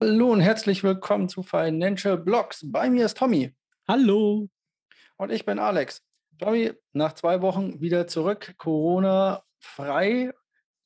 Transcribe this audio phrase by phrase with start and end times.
[0.00, 2.62] Hallo und herzlich willkommen zu Financial Blogs.
[2.64, 3.54] Bei mir ist Tommy.
[3.86, 4.48] Hallo.
[5.16, 6.02] Und ich bin Alex.
[6.38, 10.32] Tommy, nach zwei Wochen wieder zurück, Corona-frei.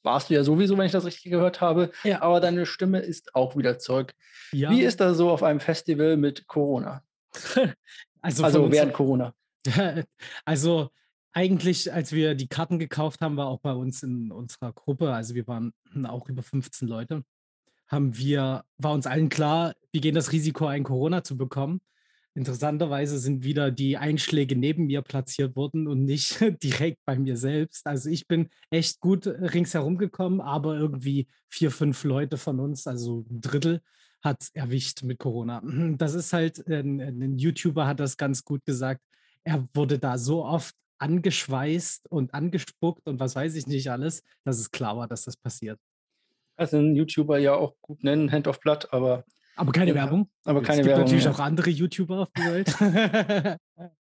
[0.03, 1.91] Warst du ja sowieso, wenn ich das richtig gehört habe.
[2.05, 2.21] Ja.
[2.21, 4.15] Aber deine Stimme ist auch wieder zurück.
[4.53, 4.71] Ja.
[4.71, 7.03] Wie ist das so auf einem Festival mit Corona?
[8.21, 9.35] also, also während Corona.
[10.45, 10.91] also
[11.33, 15.35] eigentlich, als wir die Karten gekauft haben, war auch bei uns in unserer Gruppe, also
[15.35, 15.73] wir waren
[16.05, 17.25] auch über 15 Leute,
[17.89, 21.81] haben wir, war uns allen klar, wir gehen das Risiko ein, Corona zu bekommen.
[22.35, 27.87] Interessanterweise sind wieder die Einschläge neben mir platziert worden und nicht direkt bei mir selbst.
[27.87, 33.25] Also ich bin echt gut ringsherum gekommen, aber irgendwie vier, fünf Leute von uns, also
[33.31, 33.81] ein Drittel,
[34.23, 35.63] hat erwischt mit Corona.
[35.99, 39.03] Das ist halt, ein, ein YouTuber hat das ganz gut gesagt.
[39.43, 44.59] Er wurde da so oft angeschweißt und angespuckt und was weiß ich nicht alles, dass
[44.59, 45.79] es klar war, dass das passiert.
[46.59, 49.25] Also ein YouTuber ja auch gut nennen, Hand of Blood, aber.
[49.57, 50.29] Aber keine ja, Werbung.
[50.45, 51.05] Aber keine es gibt Werbung.
[51.05, 51.31] natürlich ja.
[51.31, 53.59] auch andere YouTuber auf der Welt.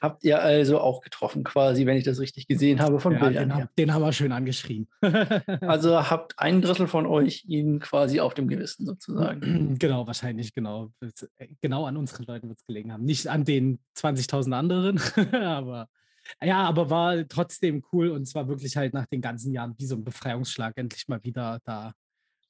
[0.00, 3.48] Habt ihr also auch getroffen, quasi, wenn ich das richtig gesehen habe, von ja, Bildern.
[3.50, 4.88] Den, den, haben wir schön angeschrien.
[5.60, 9.76] also habt ein Drittel von euch ihn quasi auf dem Gewissen sozusagen.
[9.78, 10.90] Genau, wahrscheinlich, genau.
[11.60, 13.04] Genau an unseren Leuten wird es gelegen haben.
[13.04, 15.00] Nicht an den 20.000 anderen,
[15.32, 15.88] aber
[16.42, 19.96] ja, aber war trotzdem cool und zwar wirklich halt nach den ganzen Jahren wie so
[19.96, 21.92] ein Befreiungsschlag, endlich mal wieder da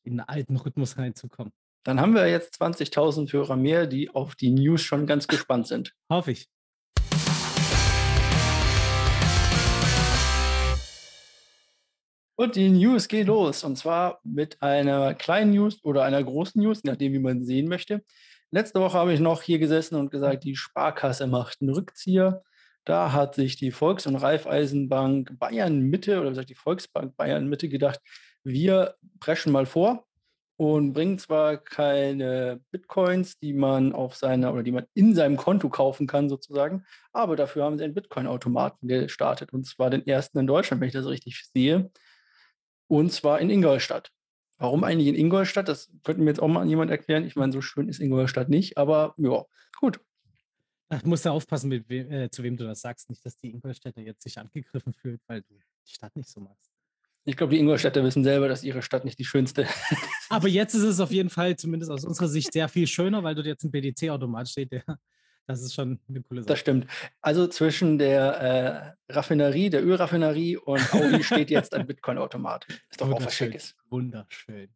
[0.05, 1.53] in einen alten Rhythmus reinzukommen.
[1.84, 5.95] Dann haben wir jetzt 20.000 Hörer mehr, die auf die News schon ganz gespannt sind.
[6.08, 6.48] Hoffe ich.
[12.36, 13.62] Und die News geht los.
[13.64, 18.03] Und zwar mit einer kleinen News oder einer großen News, nachdem wie man sehen möchte.
[18.50, 22.42] Letzte Woche habe ich noch hier gesessen und gesagt, die Sparkasse macht einen Rückzieher.
[22.84, 27.69] Da hat sich die Volks- und Raiffeisenbank Bayern Mitte oder gesagt die Volksbank Bayern Mitte
[27.69, 28.00] gedacht,
[28.45, 30.07] wir preschen mal vor
[30.57, 35.69] und bringen zwar keine Bitcoins, die man auf seiner oder die man in seinem Konto
[35.69, 40.47] kaufen kann sozusagen, aber dafür haben sie einen Bitcoin-Automaten gestartet und zwar den ersten in
[40.47, 41.91] Deutschland, wenn ich das richtig sehe,
[42.89, 44.13] und zwar in Ingolstadt.
[44.59, 45.67] Warum eigentlich in Ingolstadt?
[45.67, 47.24] Das könnte mir jetzt auch mal jemand erklären.
[47.24, 49.45] Ich meine, so schön ist Ingolstadt nicht, aber ja,
[49.80, 49.98] gut.
[50.89, 53.09] Ach, musst du aufpassen, wem, äh, zu wem du das sagst.
[53.09, 56.72] Nicht, dass die Ingolstädter jetzt sich angegriffen fühlt, weil du die Stadt nicht so magst.
[57.25, 59.75] Ich glaube, die Ingolstädter wissen selber, dass ihre Stadt nicht die schönste ist.
[60.29, 63.35] Aber jetzt ist es auf jeden Fall, zumindest aus unserer Sicht, sehr viel schöner, weil
[63.35, 64.73] dort jetzt ein BDC-Automat steht.
[64.73, 64.83] Der,
[65.47, 66.49] das ist schon eine coole Sache.
[66.49, 66.87] Das stimmt.
[67.21, 72.67] Also zwischen der äh, Raffinerie, der Ölraffinerie und Audi steht jetzt ein Bitcoin-Automat.
[72.91, 73.77] Ist doch auch was Schickes.
[73.89, 74.69] Wunderschön.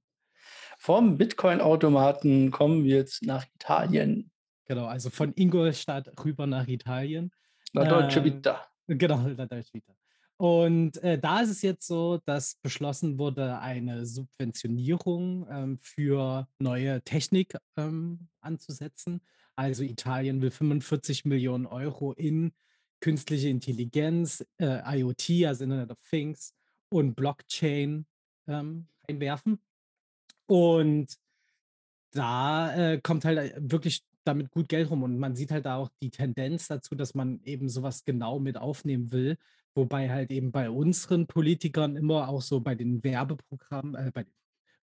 [0.79, 4.31] Vom Bitcoin-Automaten kommen wir jetzt nach Italien.
[4.67, 7.33] Genau, also von Ingolstadt rüber nach Italien.
[7.73, 8.67] La Deutsche Vita.
[8.87, 9.96] Genau, La Deutsche Vita.
[10.39, 17.03] Und äh, da ist es jetzt so, dass beschlossen wurde, eine Subventionierung ähm, für neue
[17.03, 19.23] Technik ähm, anzusetzen.
[19.55, 22.53] Also Italien will 45 Millionen Euro in
[23.01, 26.55] künstliche Intelligenz, äh, IoT, also Internet of Things
[26.91, 28.07] und Blockchain
[28.47, 29.59] ähm, einwerfen.
[30.47, 31.17] Und
[32.13, 35.03] da äh, kommt halt äh, wirklich damit gut Geld rum.
[35.03, 38.57] Und man sieht halt da auch die Tendenz dazu, dass man eben sowas genau mit
[38.57, 39.39] aufnehmen will.
[39.77, 44.33] Wobei halt eben bei unseren Politikern immer auch so bei den Werbeprogrammen, äh, bei den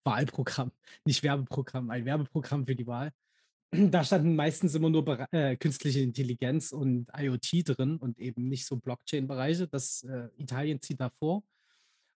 [0.03, 0.71] Wahlprogrammen,
[1.05, 3.11] nicht Werbeprogramm, ein Werbeprogramm für die Wahl,
[3.71, 8.77] da standen meistens immer nur äh, künstliche Intelligenz und IoT drin und eben nicht so
[8.77, 9.67] Blockchain-Bereiche.
[9.67, 11.43] Das äh, Italien zieht da vor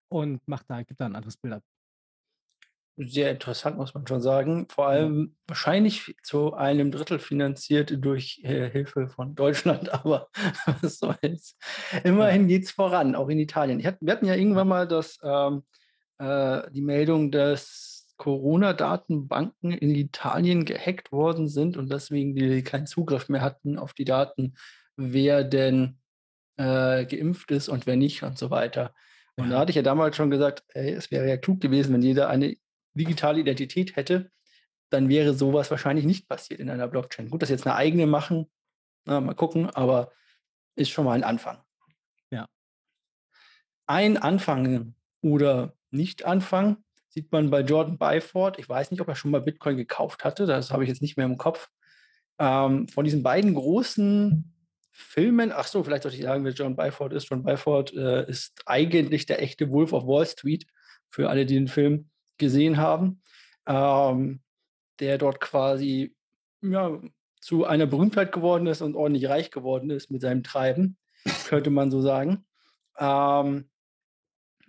[0.10, 1.64] und macht da, gibt da ein anderes Bild ab
[2.98, 4.68] sehr interessant, muss man schon sagen.
[4.70, 5.50] Vor allem ja.
[5.50, 10.30] wahrscheinlich zu einem Drittel finanziert durch äh, Hilfe von Deutschland, aber
[10.66, 11.58] was soll's.
[12.04, 13.84] Immerhin geht es voran, auch in Italien.
[13.86, 15.64] Hatte, wir hatten ja irgendwann mal das, ähm,
[16.18, 23.30] äh, die Meldung, dass Corona-Datenbanken in Italien gehackt worden sind und deswegen die keinen Zugriff
[23.30, 24.56] mehr hatten auf die Daten,
[24.96, 26.00] wer denn
[26.58, 28.96] äh, geimpft ist und wer nicht und so weiter.
[29.40, 32.02] Und da hatte ich ja damals schon gesagt, ey, es wäre ja klug gewesen, wenn
[32.02, 32.58] jeder eine
[32.98, 34.32] digitale Identität hätte,
[34.90, 37.30] dann wäre sowas wahrscheinlich nicht passiert in einer Blockchain.
[37.30, 38.48] Gut, dass jetzt eine eigene machen,
[39.06, 40.12] na, mal gucken, aber
[40.76, 41.62] ist schon mal ein Anfang.
[42.32, 42.48] Ja.
[43.86, 46.78] Ein Anfang oder Nicht-Anfang
[47.10, 48.60] sieht man bei Jordan Byford.
[48.60, 51.18] Ich weiß nicht, ob er schon mal Bitcoin gekauft hatte, das habe ich jetzt nicht
[51.18, 51.70] mehr im Kopf.
[52.40, 54.54] Ähm, von diesen beiden großen
[54.92, 57.30] Filmen, ach so, vielleicht sollte ich sagen, wer John Byford ist.
[57.30, 60.66] John Byford äh, ist eigentlich der echte Wolf of Wall Street,
[61.10, 63.22] für alle, die den Film gesehen haben,
[63.66, 64.42] ähm,
[65.00, 66.16] der dort quasi
[66.62, 67.00] ja,
[67.40, 70.98] zu einer Berühmtheit geworden ist und ordentlich reich geworden ist mit seinem Treiben,
[71.48, 72.46] könnte man so sagen.
[72.98, 73.70] Ähm,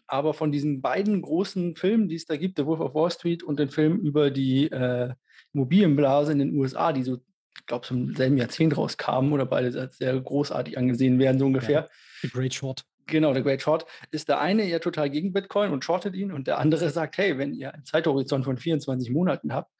[0.06, 3.42] aber von diesen beiden großen Filmen, die es da gibt, The Wolf of Wall Street
[3.42, 5.12] und den Film über die äh,
[5.52, 7.18] Immobilienblase in den USA, die so,
[7.58, 11.82] ich glaube, zum selben Jahrzehnt rauskamen oder beide als sehr großartig angesehen werden, so ungefähr.
[11.82, 11.88] Ja,
[12.22, 12.84] The Great Short.
[13.08, 16.46] Genau, der Great Short ist der eine ja total gegen Bitcoin und shortet ihn und
[16.46, 19.72] der andere sagt, hey, wenn ihr einen Zeithorizont von 24 Monaten habt,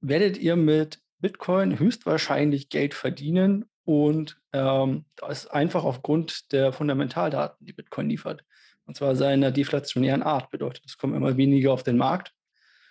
[0.00, 7.64] werdet ihr mit Bitcoin höchstwahrscheinlich Geld verdienen und ähm, das ist einfach aufgrund der Fundamentaldaten,
[7.66, 8.42] die Bitcoin liefert.
[8.86, 12.32] Und zwar seiner deflationären Art bedeutet, es kommen immer weniger auf den Markt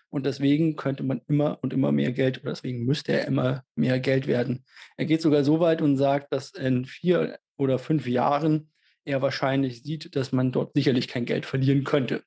[0.10, 4.00] und deswegen könnte man immer und immer mehr Geld oder deswegen müsste er immer mehr
[4.00, 4.63] Geld werden.
[4.95, 8.72] Er geht sogar so weit und sagt, dass in vier oder fünf Jahren
[9.06, 12.24] er wahrscheinlich sieht, dass man dort sicherlich kein Geld verlieren könnte.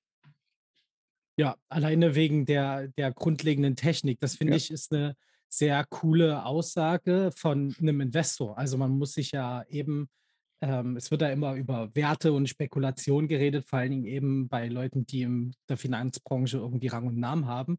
[1.36, 4.20] Ja, alleine wegen der, der grundlegenden Technik.
[4.20, 4.56] Das finde ja.
[4.56, 5.16] ich ist eine
[5.48, 8.56] sehr coole Aussage von einem Investor.
[8.58, 10.08] Also man muss sich ja eben,
[10.60, 14.68] ähm, es wird da immer über Werte und Spekulation geredet, vor allen Dingen eben bei
[14.68, 17.78] Leuten, die in der Finanzbranche irgendwie Rang und Namen haben.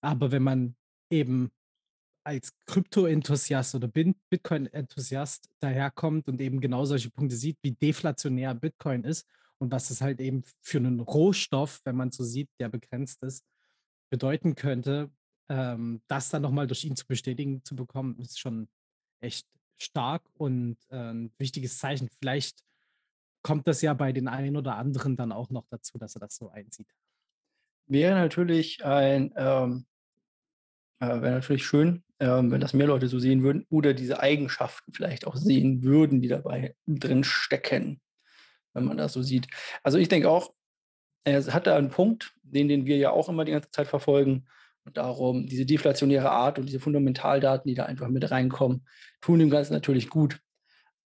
[0.00, 0.76] Aber wenn man
[1.10, 1.50] eben
[2.26, 9.28] als Krypto-Enthusiast oder Bitcoin-Enthusiast daherkommt und eben genau solche Punkte sieht, wie deflationär Bitcoin ist
[9.58, 13.44] und was es halt eben für einen Rohstoff, wenn man so sieht, der begrenzt ist,
[14.10, 15.10] bedeuten könnte,
[15.48, 18.68] ähm, das dann nochmal durch ihn zu bestätigen zu bekommen, ist schon
[19.20, 19.46] echt
[19.78, 22.08] stark und äh, ein wichtiges Zeichen.
[22.18, 22.64] Vielleicht
[23.42, 26.34] kommt das ja bei den einen oder anderen dann auch noch dazu, dass er das
[26.34, 26.88] so einsieht.
[27.86, 29.86] Wäre natürlich ein ähm,
[31.00, 34.92] äh, wäre natürlich schön, ähm, wenn das mehr Leute so sehen würden oder diese Eigenschaften
[34.92, 38.00] vielleicht auch sehen würden, die dabei drin stecken,
[38.74, 39.48] wenn man das so sieht.
[39.82, 40.52] Also ich denke auch,
[41.24, 44.46] er hat da einen Punkt, den, den wir ja auch immer die ganze Zeit verfolgen.
[44.84, 48.86] Und darum, diese deflationäre Art und diese Fundamentaldaten, die da einfach mit reinkommen,
[49.20, 50.38] tun dem Ganzen natürlich gut.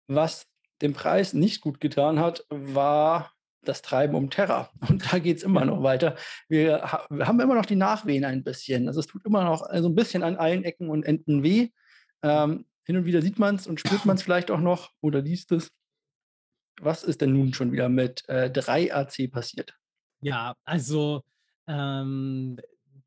[0.08, 0.48] Was
[0.82, 3.32] dem Preis nicht gut getan hat, war
[3.64, 4.70] das Treiben um Terra.
[4.90, 6.16] Und da geht es immer noch weiter.
[6.48, 8.88] Wir, ha wir, haben immer noch die Nachwehen ein bisschen.
[8.88, 11.70] Also es tut immer noch so also ein bisschen an allen Ecken und Enden weh.
[12.22, 15.22] Ähm, hin und wieder sieht man es und spürt man es vielleicht auch noch oder
[15.22, 15.72] liest es.
[16.82, 19.76] Was ist denn nun schon wieder mit äh, 3AC passiert?
[20.22, 21.24] Ja, also
[21.68, 22.58] ähm,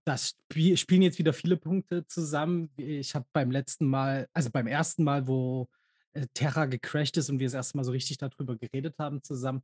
[0.04, 2.70] das Spiel, spielen jetzt wieder viele Punkte zusammen.
[2.76, 5.68] Ich habe beim letzten Mal, also beim ersten Mal, wo
[6.12, 9.62] äh, Terra gecrashed ist und wir das erste Mal so richtig darüber geredet haben zusammen,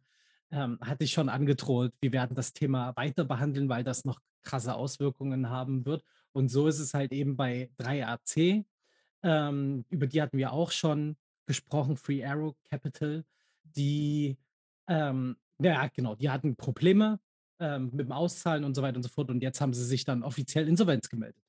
[0.51, 4.75] ähm, hatte ich schon angedroht, wir werden das Thema weiter behandeln, weil das noch krasse
[4.75, 6.05] Auswirkungen haben wird.
[6.33, 8.65] Und so ist es halt eben bei 3AC.
[9.23, 11.17] Ähm, über die hatten wir auch schon
[11.47, 13.25] gesprochen, Free Arrow Capital,
[13.63, 14.39] die,
[14.87, 17.21] ähm, ja, genau, die hatten Probleme
[17.59, 19.31] ähm, mit dem Auszahlen und so weiter und so fort.
[19.31, 21.43] Und jetzt haben sie sich dann offiziell Insolvenz gemeldet.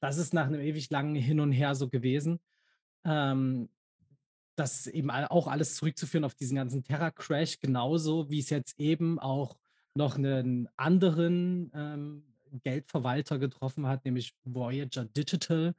[0.00, 2.38] Das ist nach einem ewig langen Hin und Her so gewesen.
[3.04, 3.68] Ähm,
[4.56, 9.18] das ist eben auch alles zurückzuführen auf diesen ganzen Terra-Crash, genauso wie es jetzt eben
[9.18, 9.56] auch
[9.94, 12.24] noch einen anderen ähm,
[12.62, 15.74] Geldverwalter getroffen hat, nämlich Voyager Digital.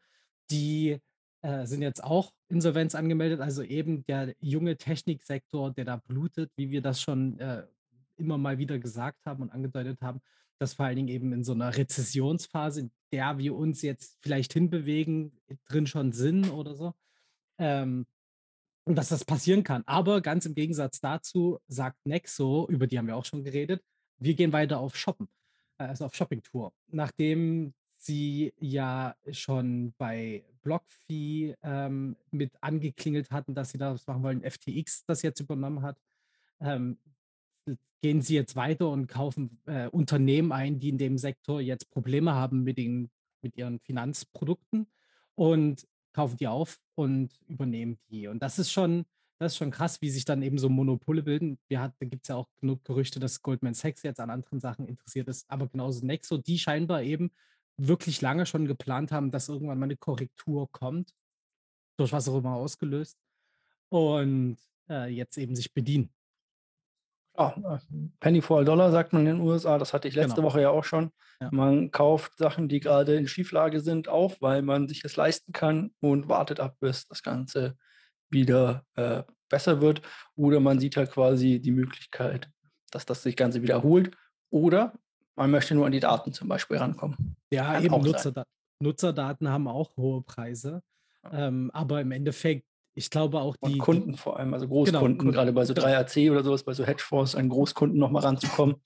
[0.51, 1.00] Die
[1.41, 6.69] äh, sind jetzt auch Insolvenz angemeldet, also eben der junge Techniksektor, der da blutet, wie
[6.69, 7.65] wir das schon äh,
[8.15, 10.21] immer mal wieder gesagt haben und angedeutet haben,
[10.59, 14.53] dass vor allen Dingen eben in so einer Rezessionsphase, in der wir uns jetzt vielleicht
[14.53, 16.94] hinbewegen, drin schon sind oder so,
[17.59, 18.06] ähm,
[18.88, 19.84] und dass das passieren kann.
[19.86, 23.84] Aber ganz im Gegensatz dazu sagt Nexo, über die haben wir auch schon geredet,
[24.18, 25.28] wir gehen weiter auf Shoppen,
[25.78, 26.72] also auf Shopping-Tour.
[26.88, 34.50] Nachdem sie ja schon bei BlockFi ähm, mit angeklingelt hatten, dass sie das machen wollen,
[34.50, 36.00] FTX das jetzt übernommen hat,
[36.61, 36.97] ähm,
[38.02, 42.35] gehen sie jetzt weiter und kaufen äh, Unternehmen ein, die in dem Sektor jetzt Probleme
[42.35, 43.09] haben mit, den,
[43.42, 44.88] mit ihren Finanzprodukten.
[45.35, 45.85] Und
[46.18, 48.28] kaufen die auf und übernehmen die.
[48.28, 49.06] Und das ist schon,
[49.38, 51.59] das ist schon krass, wie sich dann eben so Monopole bilden.
[51.68, 54.59] Wir hat, da gibt es ja auch genug Gerüchte, dass Goldman Sachs jetzt an anderen
[54.59, 57.30] Sachen interessiert ist, aber genauso Nexo, die scheinbar eben
[57.78, 61.14] wirklich lange schon geplant haben, dass irgendwann mal eine Korrektur kommt,
[61.97, 63.16] durch was auch immer ausgelöst,
[63.90, 64.57] und
[64.90, 66.09] äh, jetzt eben sich bedienen.
[67.37, 67.77] Ja, äh,
[68.19, 70.47] Penny for a Dollar sagt man in den USA, das hatte ich letzte genau.
[70.47, 71.11] Woche ja auch schon.
[71.39, 71.49] Ja.
[71.51, 75.91] Man kauft Sachen, die gerade in Schieflage sind, auf, weil man sich es leisten kann
[75.99, 77.77] und wartet ab, bis das Ganze
[78.29, 80.01] wieder äh, besser wird.
[80.35, 82.49] Oder man sieht halt quasi die Möglichkeit,
[82.91, 84.15] dass das sich Ganze wiederholt.
[84.49, 84.94] Oder
[85.35, 87.35] man möchte nur an die Daten zum Beispiel rankommen.
[87.51, 88.44] Ja, kann eben Nutzerda
[88.79, 90.81] Nutzerdaten haben auch hohe Preise.
[91.31, 92.67] Ähm, aber im Endeffekt
[92.97, 93.73] ich glaube auch die.
[93.73, 96.73] Und Kunden vor allem, also genau, Großkunden, genau, gerade bei so 3AC oder sowas, bei
[96.73, 98.77] so Hedgefonds, an Großkunden nochmal ranzukommen,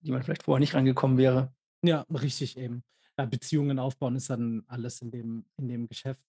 [0.00, 1.52] die man vielleicht vorher nicht rangekommen wäre.
[1.82, 2.84] Ja, richtig eben.
[3.18, 6.20] Ja, Beziehungen aufbauen ist dann alles in dem, in dem Geschäft.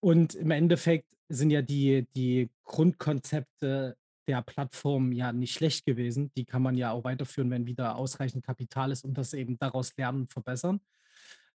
[0.00, 6.30] Und im Endeffekt sind ja die, die Grundkonzepte der Plattform ja nicht schlecht gewesen.
[6.36, 9.94] Die kann man ja auch weiterführen, wenn wieder ausreichend Kapital ist und das eben daraus
[9.96, 10.80] lernen und verbessern.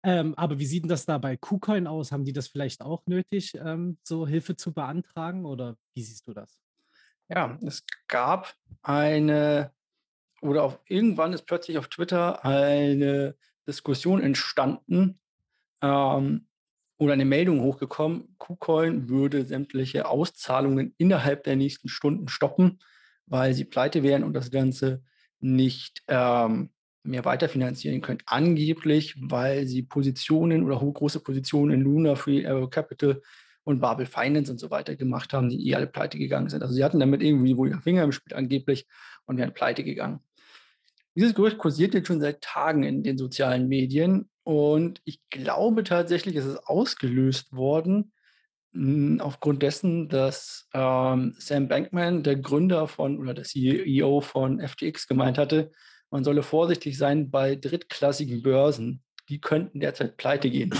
[0.03, 2.13] Ähm, aber wie sieht denn das da bei KuCoin aus?
[2.13, 6.33] Haben die das vielleicht auch nötig, ähm, so Hilfe zu beantragen oder wie siehst du
[6.33, 6.61] das?
[7.29, 9.73] Ja, es gab eine
[10.43, 15.21] oder auf irgendwann ist plötzlich auf Twitter eine Diskussion entstanden,
[15.83, 16.47] ähm,
[16.99, 22.79] oder eine Meldung hochgekommen, KuCoin würde sämtliche Auszahlungen innerhalb der nächsten Stunden stoppen,
[23.27, 25.03] weil sie pleite wären und das Ganze
[25.41, 26.71] nicht ähm,
[27.03, 28.21] mehr weiterfinanzieren können.
[28.27, 33.23] Angeblich, weil sie Positionen oder große Positionen in Luna, Free Arrow Capital
[33.65, 36.63] und Babel Finance und so weiter gemacht haben, die eh alle pleite gegangen sind.
[36.63, 38.87] Also sie hatten damit irgendwie wohl ihren Finger im Spiel angeblich
[39.27, 40.21] und wären pleite gegangen.
[41.15, 46.37] Dieses Gerücht kursiert jetzt schon seit Tagen in den sozialen Medien und ich glaube tatsächlich,
[46.37, 48.13] es ist ausgelöst worden
[48.73, 55.09] hm, aufgrund dessen, dass ähm, Sam Bankman, der Gründer von oder der CEO von FTX,
[55.09, 55.73] gemeint hatte,
[56.11, 59.03] man solle vorsichtig sein bei drittklassigen Börsen.
[59.29, 60.75] Die könnten derzeit pleite gehen.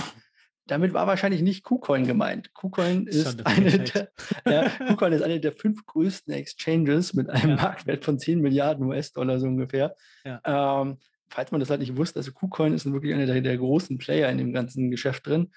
[0.67, 2.53] Damit war wahrscheinlich nicht KuCoin gemeint.
[2.53, 4.11] KuCoin ist, eine der,
[4.45, 7.55] ja, KuCoin ist eine der fünf größten Exchanges mit einem ja.
[7.55, 9.95] Marktwert von 10 Milliarden US-Dollar so ungefähr.
[10.23, 10.41] Ja.
[10.45, 10.97] Ähm,
[11.29, 14.29] falls man das halt nicht wusste, also KuCoin ist wirklich einer der, der, großen Player
[14.29, 15.51] in dem ganzen Geschäft drin.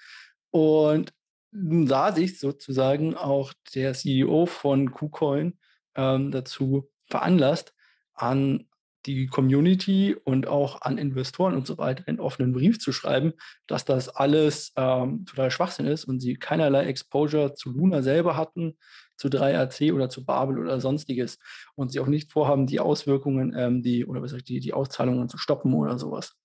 [0.51, 1.13] Und
[1.51, 5.57] nun sah sich sozusagen auch der CEO von KuCoin
[5.95, 7.73] ähm, dazu veranlasst,
[8.13, 8.67] an
[9.05, 13.33] die Community und auch an Investoren und so weiter einen offenen Brief zu schreiben,
[13.67, 18.77] dass das alles ähm, total Schwachsinn ist und sie keinerlei Exposure zu Luna selber hatten,
[19.17, 21.39] zu 3AC oder zu Babel oder sonstiges
[21.75, 25.29] und sie auch nicht vorhaben, die Auswirkungen, ähm, die oder was ich, die, die Auszahlungen
[25.29, 26.35] zu stoppen oder sowas.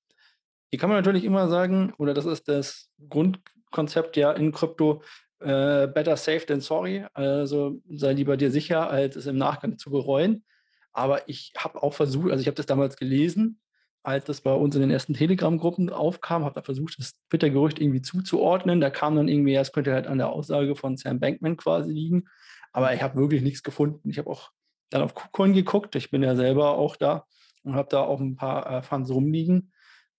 [0.70, 5.02] Hier kann man natürlich immer sagen, oder das ist das Grundkonzept ja in Krypto,
[5.40, 7.04] äh, better safe than sorry.
[7.12, 10.44] Also sei lieber dir sicher, als es im Nachgang zu bereuen.
[10.92, 13.60] Aber ich habe auch versucht, also ich habe das damals gelesen,
[14.02, 18.00] als das bei uns in den ersten Telegram-Gruppen aufkam, habe da versucht, das Twitter-Gerücht irgendwie
[18.00, 18.80] zuzuordnen.
[18.80, 21.92] Da kam dann irgendwie, ja, es könnte halt an der Aussage von Sam Bankman quasi
[21.92, 22.24] liegen.
[22.72, 24.08] Aber ich habe wirklich nichts gefunden.
[24.08, 24.50] Ich habe auch
[24.88, 25.94] dann auf KuCoin geguckt.
[25.96, 27.26] Ich bin ja selber auch da
[27.62, 29.72] und habe da auch ein paar äh, Funds rumliegen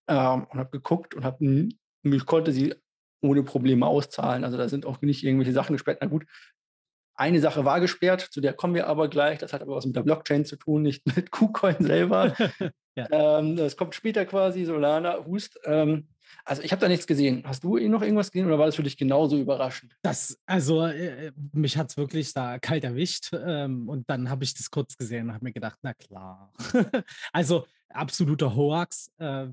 [0.08, 1.70] ähm, und habe geguckt und habe,
[2.04, 2.76] ich konnte sie
[3.22, 4.44] ohne Probleme auszahlen.
[4.44, 6.00] Also da sind auch nicht irgendwelche Sachen gesperrt.
[6.02, 6.26] Na gut,
[7.16, 9.40] eine Sache war gesperrt, zu der kommen wir aber gleich.
[9.40, 12.36] Das hat aber was mit der Blockchain zu tun, nicht mit KuCoin selber.
[12.96, 13.08] ja.
[13.40, 15.60] ähm, das kommt später quasi, Solana, Hust.
[15.66, 16.08] Ähm,
[16.46, 17.44] also ich habe da nichts gesehen.
[17.46, 19.96] Hast du eh noch irgendwas gesehen oder war das für dich genauso überraschend?
[20.02, 24.54] Das, also äh, mich hat es wirklich da kalt erwischt ähm, und dann habe ich
[24.54, 26.54] das kurz gesehen und habe mir gedacht, na klar.
[27.34, 29.12] also absoluter Hoax.
[29.18, 29.48] Äh,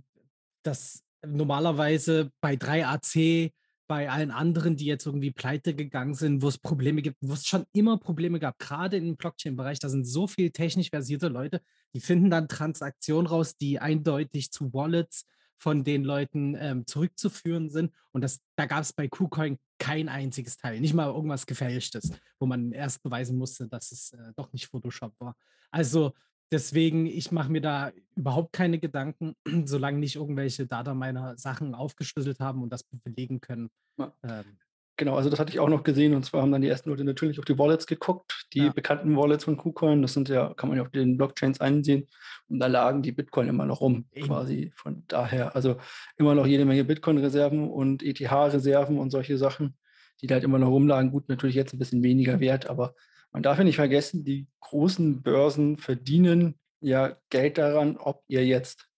[0.63, 3.53] das normalerweise bei 3AC
[3.89, 7.47] bei allen anderen, die jetzt irgendwie pleite gegangen sind, wo es Probleme gibt, wo es
[7.47, 11.63] schon immer Probleme gab, gerade im Blockchain-Bereich, da sind so viele technisch versierte Leute,
[11.95, 15.25] die finden dann Transaktionen raus, die eindeutig zu Wallets
[15.57, 17.93] von den Leuten ähm, zurückzuführen sind.
[18.13, 22.47] Und das, da gab es bei KuCoin kein einziges Teil, nicht mal irgendwas Gefälschtes, wo
[22.47, 25.35] man erst beweisen musste, dass es äh, doch nicht Photoshop war.
[25.71, 26.13] Also
[26.51, 29.35] Deswegen, ich mache mir da überhaupt keine Gedanken,
[29.67, 33.71] solange nicht irgendwelche Data meiner Sachen aufgeschlüsselt haben und das belegen können.
[33.99, 34.13] Ja.
[34.23, 34.59] Ähm,
[34.97, 37.05] genau, also das hatte ich auch noch gesehen und zwar haben dann die ersten Leute
[37.05, 38.73] natürlich auf die Wallets geguckt, die ja.
[38.73, 42.09] bekannten Wallets von KuCoin, das sind ja, kann man ja auf den Blockchains einsehen
[42.49, 44.27] und da lagen die Bitcoin immer noch rum, Eben.
[44.27, 45.77] quasi von daher, also
[46.17, 49.77] immer noch jede Menge Bitcoin-Reserven und ETH-Reserven und solche Sachen,
[50.23, 51.11] die da halt immer noch rumlagen.
[51.11, 52.95] Gut, natürlich jetzt ein bisschen weniger wert, aber
[53.39, 58.89] man darf ja nicht vergessen, die großen Börsen verdienen ja Geld daran, ob ihr jetzt,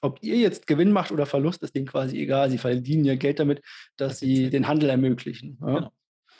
[0.00, 2.48] ob ihr jetzt Gewinn macht oder Verlust, ist denen quasi egal.
[2.48, 3.60] Sie verdienen ja Geld damit,
[3.98, 5.58] dass sie den Handel ermöglichen.
[5.60, 5.74] Ja?
[5.74, 5.92] Genau.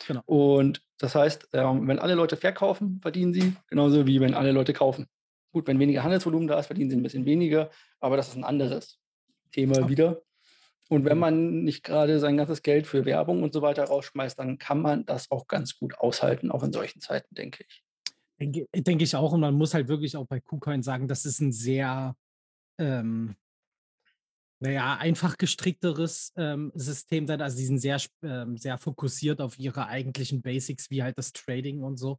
[0.07, 0.23] Genau.
[0.25, 4.73] Und das heißt, ähm, wenn alle Leute verkaufen, verdienen sie, genauso wie wenn alle Leute
[4.73, 5.07] kaufen.
[5.53, 8.45] Gut, wenn weniger Handelsvolumen da ist, verdienen sie ein bisschen weniger, aber das ist ein
[8.45, 8.99] anderes
[9.51, 9.89] Thema okay.
[9.91, 10.23] wieder.
[10.93, 14.59] Und wenn man nicht gerade sein ganzes Geld für Werbung und so weiter rausschmeißt, dann
[14.59, 17.83] kann man das auch ganz gut aushalten, auch in solchen Zeiten, denke ich.
[18.39, 19.33] Denke, denke ich auch.
[19.33, 22.15] Und man muss halt wirklich auch bei KuCoin sagen, das ist ein sehr,
[22.77, 23.37] ähm,
[24.61, 27.41] naja, einfach gestrickteres ähm, System sein.
[27.41, 31.83] Also, sie sind sehr, ähm, sehr fokussiert auf ihre eigentlichen Basics, wie halt das Trading
[31.83, 32.19] und so.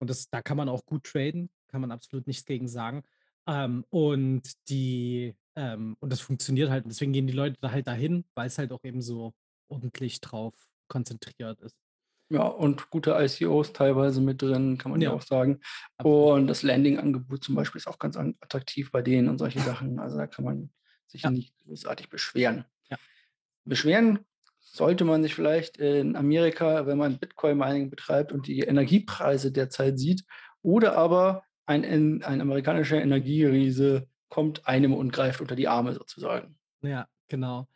[0.00, 3.04] Und das, da kann man auch gut traden, kann man absolut nichts gegen sagen.
[3.46, 6.84] Ähm, und die, ähm, und das funktioniert halt.
[6.86, 9.34] Deswegen gehen die Leute da halt dahin, weil es halt auch eben so
[9.68, 10.54] ordentlich drauf
[10.86, 11.74] konzentriert ist.
[12.30, 15.60] Ja, und gute ICOs teilweise mit drin, kann man ja, ja auch sagen.
[15.96, 16.38] Absolut.
[16.38, 19.98] Und das Landing-Angebot zum Beispiel ist auch ganz attraktiv bei denen und solche Sachen.
[19.98, 20.70] Also da kann man
[21.08, 21.30] sich ja.
[21.30, 22.64] nicht großartig beschweren.
[22.88, 22.96] Ja.
[23.64, 24.20] Beschweren
[24.60, 30.24] sollte man sich vielleicht in Amerika, wenn man Bitcoin-Mining betreibt und die Energiepreise derzeit sieht.
[30.62, 36.58] Oder aber ein, ein amerikanischer Energieriese kommt einem und greift unter die Arme sozusagen.
[36.82, 37.68] Ja, genau.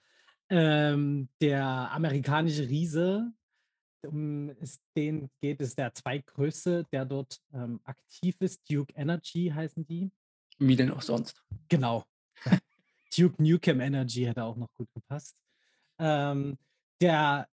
[0.48, 3.32] Ähm, der amerikanische Riese,
[4.02, 8.68] um es den geht, ist der zweitgrößte, der dort ähm, aktiv ist.
[8.70, 10.10] Duke Energy heißen die.
[10.58, 11.42] Wie denn auch sonst?
[11.68, 12.04] Genau.
[13.16, 15.36] Duke Nukem Energy hätte auch noch gut gepasst.
[15.98, 16.58] Ähm,
[17.00, 17.48] der,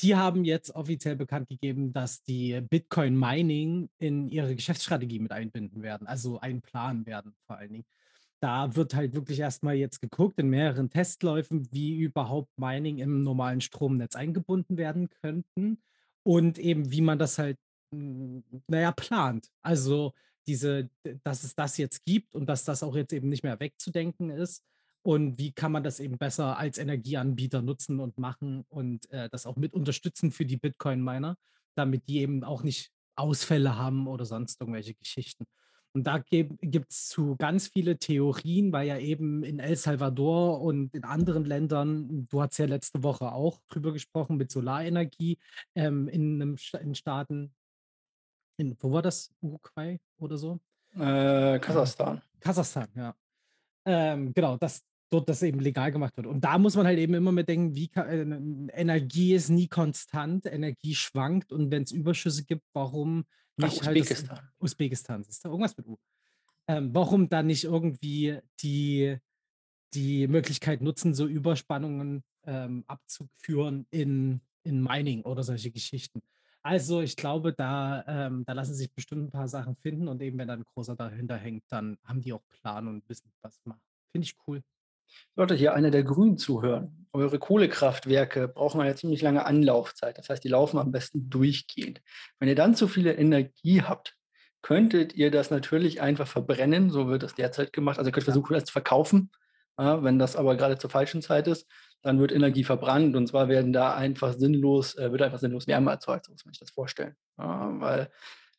[0.00, 5.82] die haben jetzt offiziell bekannt gegeben, dass die Bitcoin Mining in ihre Geschäftsstrategie mit einbinden
[5.82, 7.86] werden, also einplanen werden vor allen Dingen.
[8.40, 13.60] Da wird halt wirklich erstmal jetzt geguckt in mehreren Testläufen, wie überhaupt Mining im normalen
[13.60, 15.78] Stromnetz eingebunden werden könnten
[16.22, 17.58] und eben wie man das halt,
[17.92, 19.48] hm, naja, plant.
[19.62, 20.12] Also
[20.46, 20.90] diese,
[21.24, 24.62] dass es das jetzt gibt und dass das auch jetzt eben nicht mehr wegzudenken ist
[25.02, 29.46] und wie kann man das eben besser als Energieanbieter nutzen und machen und äh, das
[29.46, 31.36] auch mit unterstützen für die Bitcoin-Miner,
[31.76, 35.46] damit die eben auch nicht Ausfälle haben oder sonst irgendwelche Geschichten.
[35.96, 40.94] Und da gibt es zu ganz viele Theorien, weil ja eben in El Salvador und
[40.94, 45.38] in anderen Ländern, du hast ja letzte Woche auch drüber gesprochen, mit Solarenergie
[45.74, 47.54] ähm, in einem in Staaten,
[48.58, 49.34] in, wo war das?
[49.40, 50.60] Uruguay oder so?
[50.96, 52.20] Äh, Kasachstan.
[52.40, 53.14] Kasachstan, ja.
[53.86, 56.26] Ähm, genau, dass dort das eben legal gemacht wird.
[56.26, 59.68] Und da muss man halt eben immer mit denken, wie kann, äh, Energie ist nie
[59.68, 63.24] konstant, Energie schwankt und wenn es Überschüsse gibt, warum
[63.56, 64.36] nicht Ach, Usbekistan.
[64.36, 65.98] halt Usbekistan, ist da irgendwas mit U.
[66.68, 69.16] Ähm, warum dann nicht irgendwie die,
[69.94, 76.22] die Möglichkeit nutzen, so Überspannungen ähm, abzuführen in, in Mining oder solche Geschichten.
[76.62, 80.36] Also ich glaube, da, ähm, da lassen sich bestimmt ein paar Sachen finden und eben
[80.38, 83.80] wenn dann ein großer dahinter hängt, dann haben die auch Plan und wissen, was machen.
[84.10, 84.62] Finde ich cool.
[85.34, 87.06] Sollte hier einer der Grünen zuhören.
[87.12, 90.18] Eure Kohlekraftwerke brauchen eine ziemlich lange Anlaufzeit.
[90.18, 92.02] Das heißt, die laufen am besten durchgehend.
[92.38, 94.16] Wenn ihr dann zu viele Energie habt,
[94.62, 96.90] könntet ihr das natürlich einfach verbrennen.
[96.90, 97.98] So wird das derzeit gemacht.
[97.98, 99.30] Also ihr könnt versuchen, das zu verkaufen.
[99.78, 101.66] Ja, wenn das aber gerade zur falschen Zeit ist,
[102.02, 105.90] dann wird Energie verbrannt und zwar werden da einfach sinnlos, äh, wird einfach sinnlos Wärme
[105.90, 107.14] erzeugt, so muss man sich das vorstellen.
[107.38, 108.10] Ja, weil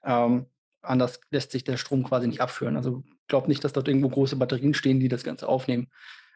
[0.03, 0.45] ähm,
[0.81, 2.75] anders lässt sich der Strom quasi nicht abführen.
[2.75, 5.87] Also glaubt nicht, dass dort irgendwo große Batterien stehen, die das Ganze aufnehmen.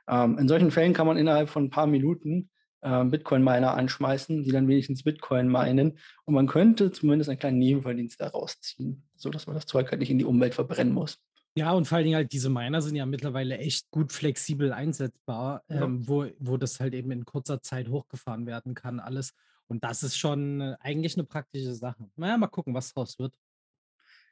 [0.07, 2.49] Ähm, in solchen Fällen kann man innerhalb von ein paar Minuten
[2.81, 5.97] äh, Bitcoin-Miner anschmeißen, die dann wenigstens Bitcoin meinen.
[6.25, 10.11] Und man könnte zumindest einen kleinen Nebenverdienst daraus ziehen, sodass man das Zeug halt nicht
[10.11, 11.19] in die Umwelt verbrennen muss.
[11.55, 15.63] Ja, und vor allen Dingen halt diese Miner sind ja mittlerweile echt gut flexibel einsetzbar,
[15.67, 15.83] ja.
[15.83, 19.33] ähm, wo, wo das halt eben in kurzer Zeit hochgefahren werden kann, alles.
[19.67, 22.09] Und das ist schon äh, eigentlich eine praktische Sache.
[22.15, 23.33] Naja, mal gucken, was draus wird.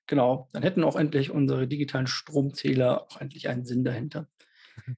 [0.08, 4.28] Genau, dann hätten auch endlich unsere digitalen Stromzähler auch endlich einen Sinn dahinter.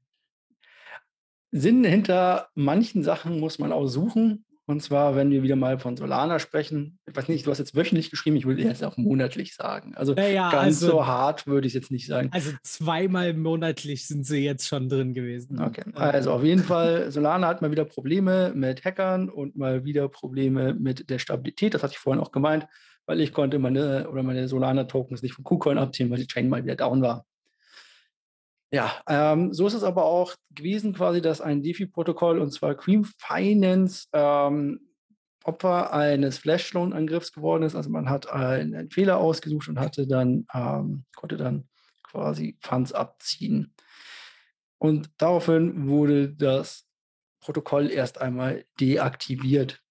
[1.52, 4.46] Sinn hinter manchen Sachen muss man auch suchen.
[4.68, 7.00] Und zwar, wenn wir wieder mal von Solana sprechen.
[7.06, 9.96] Ich weiß nicht, du hast jetzt wöchentlich geschrieben, ich würde jetzt auch monatlich sagen.
[9.96, 12.30] Also ja, ja, ganz also, so hart würde ich jetzt nicht sagen.
[12.32, 15.62] Also zweimal monatlich sind sie jetzt schon drin gewesen.
[15.62, 20.08] Okay, also auf jeden Fall, Solana hat mal wieder Probleme mit Hackern und mal wieder
[20.08, 21.74] Probleme mit der Stabilität.
[21.74, 22.66] Das hatte ich vorhin auch gemeint,
[23.06, 26.64] weil ich konnte meine oder meine Solana-Tokens nicht von KuCoin abziehen, weil die Chain mal
[26.64, 27.26] wieder down war.
[28.74, 33.04] Ja, ähm, so ist es aber auch gewesen, quasi, dass ein DeFi-Protokoll, und zwar Cream
[33.18, 34.80] Finance, ähm,
[35.44, 37.76] Opfer eines Flash-Loan-Angriffs geworden ist.
[37.76, 41.68] Also man hat einen, einen Fehler ausgesucht und hatte dann, ähm, konnte dann
[42.04, 43.74] quasi Funds abziehen.
[44.78, 46.86] Und daraufhin wurde das
[47.40, 49.82] Protokoll erst einmal deaktiviert.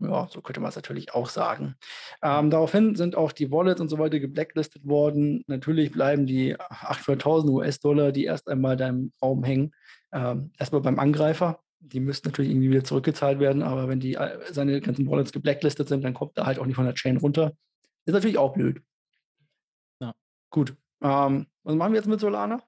[0.00, 1.76] Ja, so könnte man es natürlich auch sagen.
[2.22, 5.44] Ähm, daraufhin sind auch die Wallets und so weiter geblacklistet worden.
[5.46, 9.74] Natürlich bleiben die 800.000 US-Dollar, die erst einmal da im Raum hängen,
[10.12, 11.60] ähm, erstmal beim Angreifer.
[11.80, 15.88] Die müssten natürlich irgendwie wieder zurückgezahlt werden, aber wenn die äh, seine ganzen Wallets geblacklistet
[15.88, 17.52] sind, dann kommt er halt auch nicht von der Chain runter.
[18.06, 18.82] Ist natürlich auch blöd.
[20.00, 20.14] Ja.
[20.48, 20.74] Gut.
[21.02, 22.62] Ähm, was machen wir jetzt mit Solana?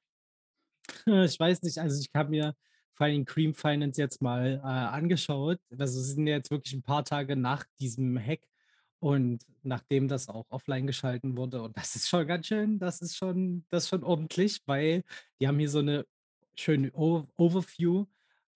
[1.07, 2.55] Ich weiß nicht, also ich habe mir
[2.95, 5.59] vor allem Cream Finance jetzt mal äh, angeschaut.
[5.79, 8.41] Also sie sind jetzt wirklich ein paar Tage nach diesem Hack
[9.01, 11.63] und nachdem das auch offline geschalten wurde.
[11.63, 15.03] Und das ist schon ganz schön, das ist schon, das ist schon ordentlich, weil
[15.41, 16.07] die haben hier so eine
[16.55, 18.07] schöne Overview,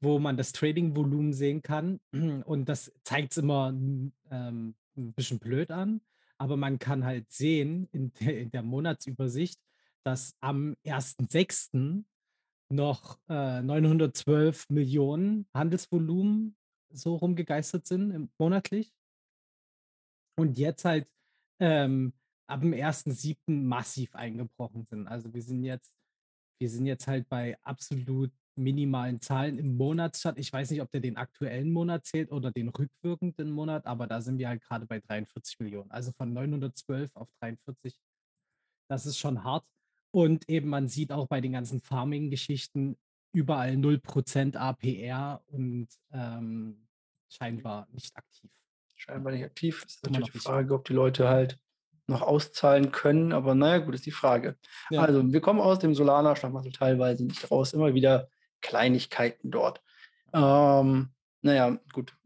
[0.01, 2.01] wo man das Trading-Volumen sehen kann.
[2.45, 6.01] Und das zeigt es immer ähm, ein bisschen blöd an.
[6.39, 9.59] Aber man kann halt sehen in der, in der Monatsübersicht,
[10.05, 12.05] dass am 1.6
[12.69, 16.57] noch äh, 912 Millionen Handelsvolumen
[16.91, 18.93] so rumgegeistert sind im, monatlich.
[20.39, 21.09] Und jetzt halt
[21.61, 22.13] ähm,
[22.47, 23.39] ab dem 1.7.
[23.49, 25.07] massiv eingebrochen sind.
[25.09, 25.95] Also wir sind jetzt,
[26.61, 30.39] wir sind jetzt halt bei absolut minimalen Zahlen im Monatsstand.
[30.39, 34.21] Ich weiß nicht, ob der den aktuellen Monat zählt oder den rückwirkenden Monat, aber da
[34.21, 35.91] sind wir halt gerade bei 43 Millionen.
[35.91, 37.99] Also von 912 auf 43
[38.89, 39.67] Das ist schon hart.
[40.17, 42.97] Und eben man sieht auch bei den ganzen Farming-Geschichten
[43.35, 46.87] überall 0% APR und, ähm,
[47.29, 48.51] scheinbar nicht aktiv.
[48.95, 49.85] Scheinbar nicht aktiv.
[49.85, 50.39] Ist natürlich die.
[50.39, 51.59] Frage, ob die Leute halt
[52.07, 54.57] noch auszahlen können, aber na ja, gut, ist die Frage.
[54.89, 55.03] Ja.
[55.03, 58.31] Also, wir kommen aus dem Solana-Schlamassel teilweise nicht raus, immer wieder
[58.63, 59.83] Kleinigkeiten dort.
[60.33, 61.11] Ähm,
[61.43, 62.17] na ja, gut,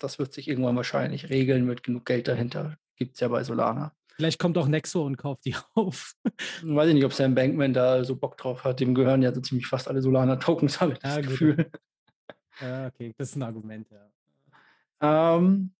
[0.00, 2.78] das wird sich irgendwann wahrscheinlich regeln mit genug Geld dahinter.
[2.96, 3.94] Gibt's ja bei Solana.
[4.18, 6.14] Vielleicht kommt auch Nexo und kauft die auf.
[6.62, 8.80] Weiß ich nicht, ob Sam Bankman da so Bock drauf hat.
[8.80, 11.20] Dem gehören ja so ziemlich fast alle Solana-Tokens, habe ich das Ja.
[11.22, 11.70] Gefühl.
[12.60, 14.10] Ja, okay, das ist 'n Argument, ja.
[15.36, 15.72] Ähm,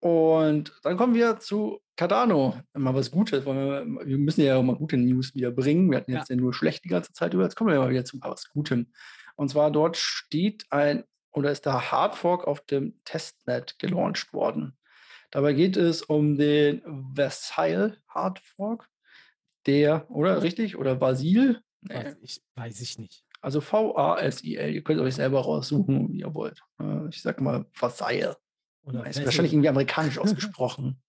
[0.00, 2.60] und dann kommen wir zu Cardano.
[2.74, 5.90] Mal was Gutes, wir wir müssen ja auch mal gute News wieder bringen.
[5.90, 6.18] Wir hatten Ja.
[6.18, 7.42] jetzt ja nur schlecht die ganze Zeit über.
[7.42, 8.92] Jetzt kommen wir mal wieder zu mal was Gutem.
[9.36, 14.76] Und zwar dort steht ein oder ist der Hardfork auf dem Testnet gelauncht worden.
[15.30, 16.82] Dabei geht es um den
[17.14, 18.88] Versailles Hardfork,
[19.66, 20.76] der oder richtig?
[20.76, 21.62] Oder Basil?
[21.82, 22.04] Ne.
[22.04, 23.24] Was ich weiß ich nicht.
[23.40, 24.74] Also V-A-S-I-L.
[24.74, 26.62] Ihr könnt euch selber raussuchen, wie ihr wollt.
[27.10, 28.36] Ich sage mal Versailles.
[28.82, 31.00] Oder Ist wahrscheinlich irgendwie amerikanisch ausgesprochen.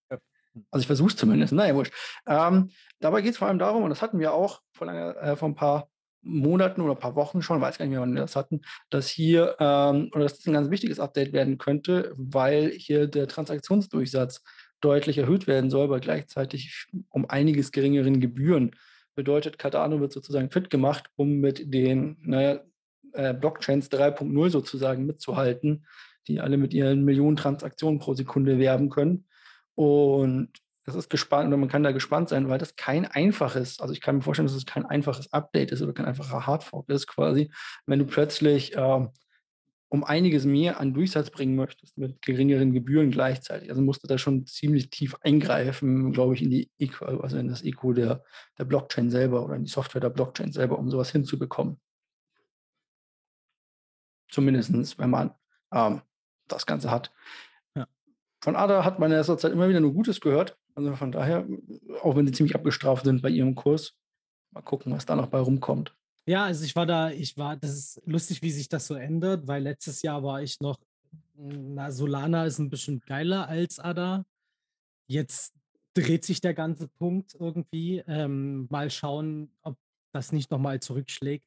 [0.69, 1.53] Also ich versuche es zumindest.
[1.53, 1.93] Na ja, wurscht.
[2.27, 5.35] Ähm, dabei geht es vor allem darum, und das hatten wir auch vor, langer, äh,
[5.35, 5.89] vor ein paar
[6.21, 9.07] Monaten oder ein paar Wochen schon, weiß gar nicht mehr, wann wir das hatten, dass
[9.07, 14.43] hier, ähm, oder dass das ein ganz wichtiges Update werden könnte, weil hier der Transaktionsdurchsatz
[14.81, 18.71] deutlich erhöht werden soll, bei gleichzeitig um einiges geringeren Gebühren.
[19.15, 22.61] Bedeutet, Cardano wird sozusagen fit gemacht, um mit den naja,
[23.13, 25.85] äh, Blockchains 3.0 sozusagen mitzuhalten,
[26.27, 29.25] die alle mit ihren Millionen Transaktionen pro Sekunde werben können.
[29.75, 30.49] Und
[30.85, 34.01] das ist gespannt, oder man kann da gespannt sein, weil das kein einfaches, also ich
[34.01, 37.51] kann mir vorstellen, dass es kein einfaches Update ist oder kein einfacher Hardfork ist quasi,
[37.85, 39.09] wenn du plötzlich ähm,
[39.89, 43.69] um einiges mehr an Durchsatz bringen möchtest mit geringeren Gebühren gleichzeitig.
[43.69, 47.49] Also musst du da schon ziemlich tief eingreifen, glaube ich, in die Eco, also in
[47.49, 48.23] das Eco der,
[48.57, 51.77] der Blockchain selber oder in die Software der Blockchain selber, um sowas hinzubekommen.
[54.29, 55.35] Zumindest wenn man
[55.73, 56.01] ähm,
[56.47, 57.11] das Ganze hat.
[57.75, 57.85] Ja.
[58.41, 60.57] Von ADA hat man in letzter Zeit immer wieder nur Gutes gehört.
[60.75, 61.47] Also von daher,
[62.01, 63.95] auch wenn sie ziemlich abgestraft sind bei ihrem Kurs,
[64.51, 65.95] mal gucken, was da noch bei rumkommt.
[66.25, 69.47] Ja, also ich war da ich war das ist lustig, wie sich das so ändert,
[69.47, 70.77] weil letztes Jahr war ich noch
[71.35, 74.25] na, Solana ist ein bisschen geiler als ADA.
[75.07, 75.53] Jetzt
[75.93, 78.03] dreht sich der ganze Punkt irgendwie.
[78.07, 79.77] Ähm, mal schauen, ob
[80.13, 81.45] das nicht noch mal zurückschlägt.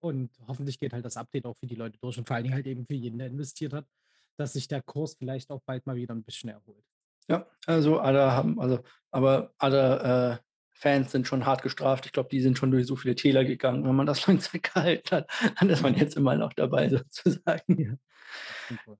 [0.00, 2.54] Und hoffentlich geht halt das Update auch für die Leute durch und vor allen Dingen
[2.54, 3.86] halt eben für jeden, der investiert hat,
[4.36, 6.84] dass sich der Kurs vielleicht auch bald mal wieder ein bisschen erholt.
[7.28, 10.38] Ja, also ADA haben, also, aber ADA äh,
[10.72, 12.04] Fans sind schon hart gestraft.
[12.04, 13.84] Ich glaube, die sind schon durch so viele Täler gegangen.
[13.86, 17.98] Wenn man das lange Zeit gehalten hat, dann ist man jetzt immer noch dabei, sozusagen.
[18.78, 18.94] Ja.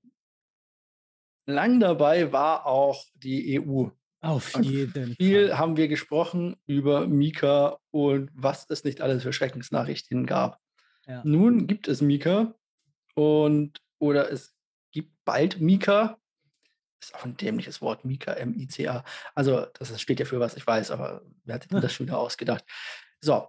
[1.46, 3.88] Lang dabei war auch die EU.
[4.22, 5.58] Auf jeden viel Fall.
[5.58, 10.58] haben wir gesprochen über Mika und was es nicht alles für Schreckensnachrichten gab.
[11.06, 11.20] Ja.
[11.24, 12.54] Nun gibt es Mika
[13.14, 14.56] und oder es
[14.92, 16.18] gibt bald Mika.
[17.04, 19.04] Ist auch ein dämliches Wort, Mika, M-I-C-A.
[19.34, 22.18] Also, das steht ja für was, ich weiß, aber wer hat denn das schon wieder
[22.18, 22.64] ausgedacht?
[23.20, 23.48] So,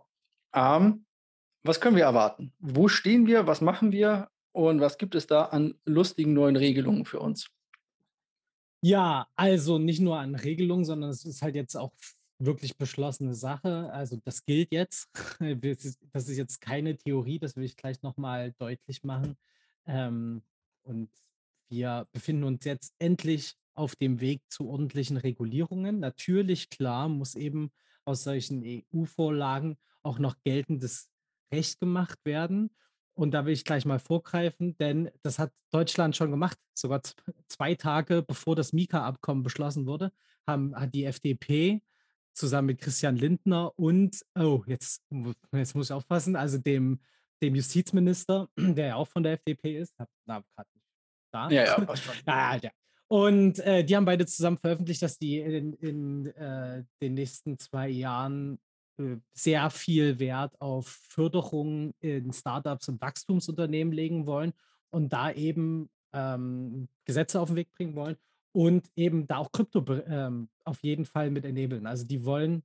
[0.54, 1.06] ähm,
[1.64, 2.54] was können wir erwarten?
[2.60, 3.48] Wo stehen wir?
[3.48, 4.30] Was machen wir?
[4.52, 7.50] Und was gibt es da an lustigen neuen Regelungen für uns?
[8.82, 11.92] Ja, also nicht nur an Regelungen, sondern es ist halt jetzt auch
[12.38, 13.92] wirklich beschlossene Sache.
[13.92, 15.10] Also das gilt jetzt.
[15.62, 19.38] Das ist, das ist jetzt keine Theorie, das will ich gleich nochmal deutlich machen.
[19.88, 20.44] Ähm,
[20.84, 21.10] und
[21.70, 26.00] wir befinden uns jetzt endlich auf dem Weg zu ordentlichen Regulierungen.
[26.00, 27.72] Natürlich, klar, muss eben
[28.06, 31.10] aus solchen EU-Vorlagen auch noch geltendes
[31.52, 32.70] Recht gemacht werden.
[33.16, 36.58] Und da will ich gleich mal vorgreifen, denn das hat Deutschland schon gemacht.
[36.74, 37.02] Sogar
[37.48, 40.12] zwei Tage bevor das Mika-Abkommen beschlossen wurde,
[40.46, 41.82] haben, hat die FDP
[42.34, 45.02] zusammen mit Christian Lindner und, oh, jetzt,
[45.54, 47.00] jetzt muss ich aufpassen, also dem,
[47.42, 50.70] dem Justizminister, der ja auch von der FDP ist, hab, na, gerade
[51.36, 51.50] da.
[51.50, 52.16] Ja, ja, passt schon.
[52.26, 52.72] Ja, ja.
[53.08, 57.88] Und äh, die haben beide zusammen veröffentlicht, dass die in, in äh, den nächsten zwei
[57.90, 58.58] Jahren
[58.98, 64.54] äh, sehr viel Wert auf Förderung in Startups und Wachstumsunternehmen legen wollen
[64.90, 68.16] und da eben ähm, Gesetze auf den Weg bringen wollen
[68.54, 71.86] und eben da auch Krypto ähm, auf jeden Fall mit enablen.
[71.86, 72.64] Also die wollen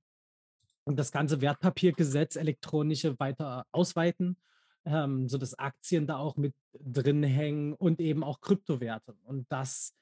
[0.86, 4.36] das ganze Wertpapiergesetz elektronische weiter ausweiten,
[4.84, 9.14] ähm, sodass Aktien da auch mit drin hängen und eben auch Kryptowerte.
[9.24, 9.94] Und das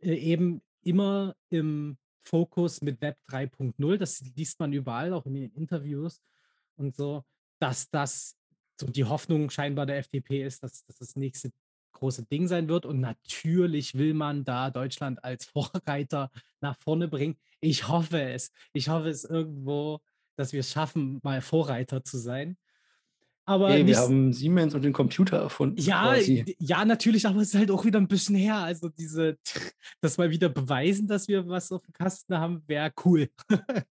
[0.00, 3.96] äh, eben immer im Fokus mit Web 3.0.
[3.96, 6.20] Das liest man überall, auch in den Interviews
[6.76, 7.24] und so,
[7.58, 8.36] dass das
[8.78, 11.50] so die Hoffnung scheinbar der FDP ist, dass, dass das nächste
[11.92, 12.84] große Ding sein wird.
[12.84, 17.38] Und natürlich will man da Deutschland als Vorreiter nach vorne bringen.
[17.60, 18.52] Ich hoffe es.
[18.74, 20.00] Ich hoffe es irgendwo
[20.36, 22.56] dass wir es schaffen, mal Vorreiter zu sein.
[23.46, 26.56] Aber Hey, wir haben Siemens und den Computer erfunden ja, quasi.
[26.58, 28.56] ja, natürlich, aber es ist halt auch wieder ein bisschen her.
[28.56, 29.38] Also diese,
[30.00, 33.28] das mal wieder beweisen, dass wir was auf dem Kasten haben, wäre cool.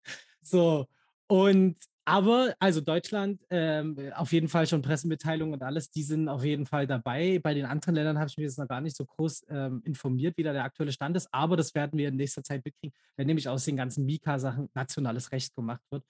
[0.48, 0.86] So,
[1.26, 1.76] und
[2.08, 6.68] aber, also Deutschland, ähm, auf jeden Fall schon Pressemitteilungen und alles, die sind auf jeden
[6.68, 7.40] Fall dabei.
[7.40, 10.38] Bei den anderen Ländern habe ich mich jetzt noch gar nicht so groß ähm, informiert,
[10.38, 13.26] wie da der aktuelle Stand ist, aber das werden wir in nächster Zeit mitkriegen, wenn
[13.26, 16.04] nämlich aus den ganzen Mika-Sachen nationales Recht gemacht wird.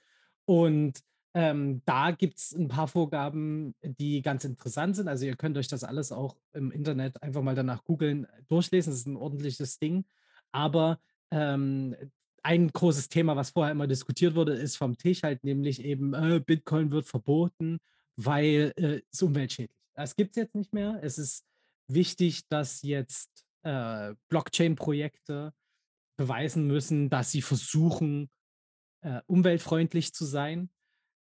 [0.43, 0.99] Und
[1.35, 5.09] ähm, da gibt es ein paar Vorgaben, die ganz interessant sind.
[5.09, 8.91] Also ihr könnt euch das alles auch im Internet einfach mal danach googeln, durchlesen.
[8.91, 10.05] Das ist ein ordentliches Ding.
[10.53, 10.97] Aber
[11.31, 11.93] ähm,
[12.41, 16.39] ein großes Thema, was vorher immer diskutiert wurde, ist vom Tisch halt nämlich eben, äh,
[16.39, 17.79] Bitcoin wird verboten,
[18.15, 19.77] weil äh, es umweltschädlich.
[19.93, 20.99] Das gibt es jetzt nicht mehr.
[21.03, 21.43] Es ist
[21.87, 25.53] wichtig, dass jetzt äh, Blockchain-Projekte
[26.17, 28.29] beweisen müssen, dass sie versuchen,
[29.01, 30.69] äh, umweltfreundlich zu sein.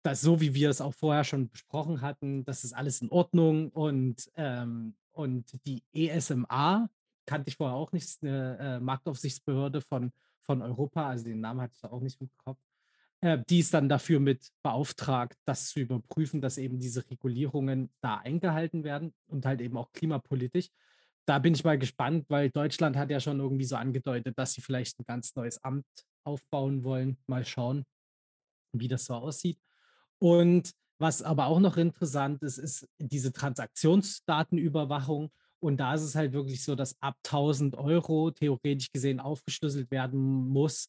[0.05, 3.71] Das so, wie wir es auch vorher schon besprochen hatten, das ist alles in Ordnung
[3.71, 6.91] und, ähm, und die ESMA
[7.25, 10.13] kannte ich vorher auch nicht, ist eine äh, Marktaufsichtsbehörde von,
[10.43, 12.59] von Europa, also den Namen hatte ich auch nicht im Kopf.
[13.23, 18.19] Äh, die ist dann dafür mit beauftragt, das zu überprüfen, dass eben diese Regulierungen da
[18.19, 20.69] eingehalten werden und halt eben auch klimapolitisch.
[21.25, 24.61] Da bin ich mal gespannt, weil Deutschland hat ja schon irgendwie so angedeutet, dass sie
[24.61, 25.87] vielleicht ein ganz neues Amt
[26.25, 27.17] aufbauen wollen.
[27.27, 27.87] Mal schauen,
[28.73, 29.59] wie das so aussieht.
[30.25, 35.31] Und was aber auch noch interessant ist, ist diese Transaktionsdatenüberwachung.
[35.61, 40.49] Und da ist es halt wirklich so, dass ab 1000 Euro theoretisch gesehen aufgeschlüsselt werden
[40.49, 40.89] muss,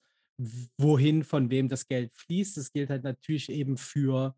[0.77, 2.55] wohin, von wem das Geld fließt.
[2.55, 4.37] Das gilt halt natürlich eben für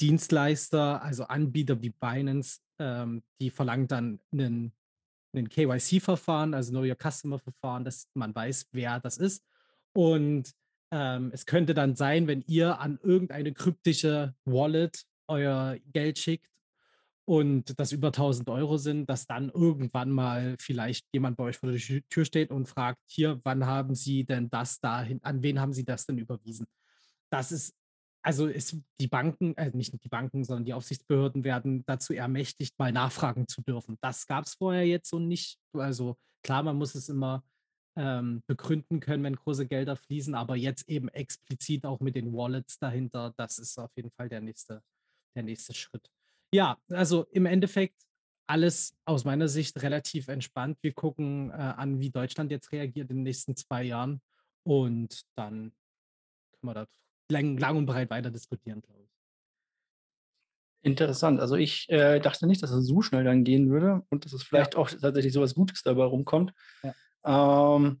[0.00, 4.72] Dienstleister, also Anbieter wie Binance, ähm, die verlangen dann einen,
[5.34, 9.44] einen KYC-Verfahren, also Know Your Customer-Verfahren, dass man weiß, wer das ist.
[9.92, 10.54] Und
[10.90, 16.50] ähm, es könnte dann sein, wenn ihr an irgendeine kryptische Wallet euer Geld schickt
[17.24, 21.70] und das über 1000 Euro sind, dass dann irgendwann mal vielleicht jemand bei euch vor
[21.70, 25.60] der Tü- Tür steht und fragt, hier, wann haben Sie denn das dahin, an wen
[25.60, 26.66] haben Sie das denn überwiesen?
[27.28, 27.74] Das ist,
[28.22, 32.92] also ist die Banken, äh, nicht die Banken, sondern die Aufsichtsbehörden werden dazu ermächtigt, mal
[32.92, 33.98] nachfragen zu dürfen.
[34.00, 35.58] Das gab es vorher jetzt so nicht.
[35.72, 37.42] Also klar, man muss es immer
[37.96, 42.78] ähm, begründen können, wenn große Gelder fließen, aber jetzt eben explizit auch mit den Wallets
[42.78, 44.82] dahinter, das ist auf jeden Fall der nächste,
[45.34, 46.10] der nächste Schritt.
[46.52, 48.02] Ja, also im Endeffekt
[48.48, 50.78] alles aus meiner Sicht relativ entspannt.
[50.82, 54.20] Wir gucken äh, an, wie Deutschland jetzt reagiert in den nächsten zwei Jahren
[54.64, 55.72] und dann
[56.52, 56.86] können wir da
[57.30, 59.10] lang, lang und breit weiter diskutieren, glaube ich.
[60.82, 61.40] Interessant.
[61.40, 64.44] Also ich äh, dachte nicht, dass es so schnell dann gehen würde und dass es
[64.54, 66.52] Ja, vielleicht auch tatsächlich so was Gutes dabei rumkommt.
[66.82, 66.94] ja.
[67.26, 68.00] Ähm,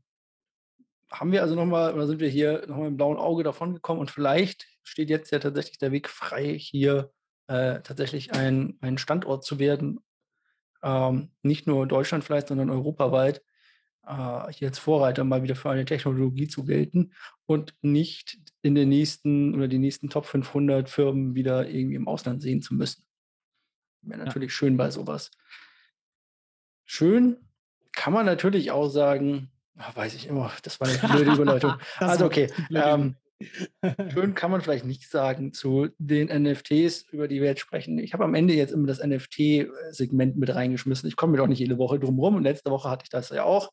[1.10, 4.10] haben wir also nochmal, oder sind wir hier nochmal im blauen Auge davon gekommen und
[4.10, 7.12] vielleicht steht jetzt ja tatsächlich der Weg frei, hier
[7.48, 10.00] äh, tatsächlich ein, ein Standort zu werden,
[10.82, 13.42] ähm, nicht nur in Deutschland vielleicht, sondern europaweit,
[14.06, 17.12] äh, hier als Vorreiter mal wieder für eine Technologie zu gelten
[17.46, 22.42] und nicht in den nächsten oder die nächsten Top 500 Firmen wieder irgendwie im Ausland
[22.42, 23.04] sehen zu müssen.
[24.02, 24.26] Wäre Ja.
[24.26, 25.30] natürlich schön bei sowas.
[26.84, 27.45] Schön
[27.96, 31.74] kann man natürlich auch sagen, ah, weiß ich immer, das war eine blöde Überleitung.
[31.98, 33.16] Also okay, ähm,
[34.12, 37.98] schön kann man vielleicht nicht sagen zu den NFTs, über die wir jetzt sprechen.
[37.98, 41.08] Ich habe am Ende jetzt immer das NFT-Segment mit reingeschmissen.
[41.08, 43.30] Ich komme mir doch nicht jede Woche drum rum und letzte Woche hatte ich das
[43.30, 43.72] ja auch.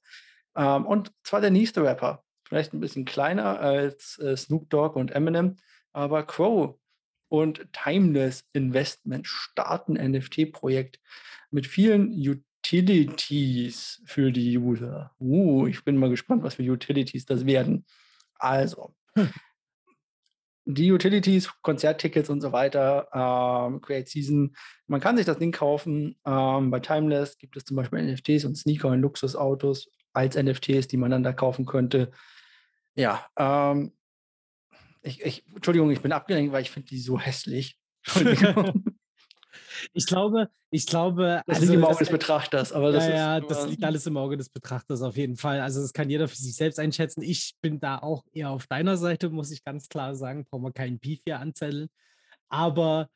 [0.56, 2.24] Ähm, und zwar der nächste Rapper.
[2.48, 5.58] Vielleicht ein bisschen kleiner als äh, Snoop Dogg und Eminem,
[5.92, 6.76] aber Crow
[7.30, 11.00] und Timeless Investment starten NFT-Projekt
[11.52, 12.12] mit vielen
[12.64, 15.12] Utilities für die User.
[15.20, 17.86] Uh, ich bin mal gespannt, was für Utilities das werden.
[18.36, 18.96] Also,
[20.66, 24.56] die Utilities, Konzerttickets und so weiter, ähm, Create Season.
[24.88, 26.16] Man kann sich das Ding kaufen.
[26.26, 30.98] Ähm, bei Timeless gibt es zum Beispiel NFTs und Sneaker und Luxusautos als NFTs, die
[30.98, 32.12] man dann da kaufen könnte.
[32.96, 33.92] Ja, ähm,
[35.02, 37.78] ich, ich, Entschuldigung, ich bin abgelenkt, weil ich finde die so hässlich.
[38.06, 38.86] Entschuldigung.
[39.94, 43.16] Ich glaube, ich glaube, Das also liegt im Auge des Betrachters, aber das ja, ist.
[43.16, 45.60] ja, das liegt alles im Auge des Betrachters auf jeden Fall.
[45.60, 47.22] Also das kann jeder für sich selbst einschätzen.
[47.22, 50.46] Ich bin da auch eher auf deiner Seite, muss ich ganz klar sagen.
[50.50, 51.90] Brauchen wir keinen Beef hier anzetteln.
[52.50, 53.08] Aber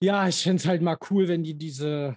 [0.00, 2.16] ja, ich fände es halt mal cool, wenn die diese,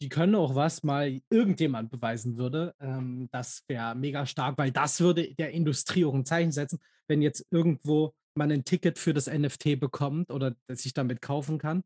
[0.00, 2.74] die können auch was, mal irgendjemand beweisen würde.
[2.80, 7.22] Ähm, das wäre mega stark, weil das würde der Industrie auch ein Zeichen setzen, wenn
[7.22, 11.82] jetzt irgendwo man ein Ticket für das NFT bekommt oder sich damit kaufen kann.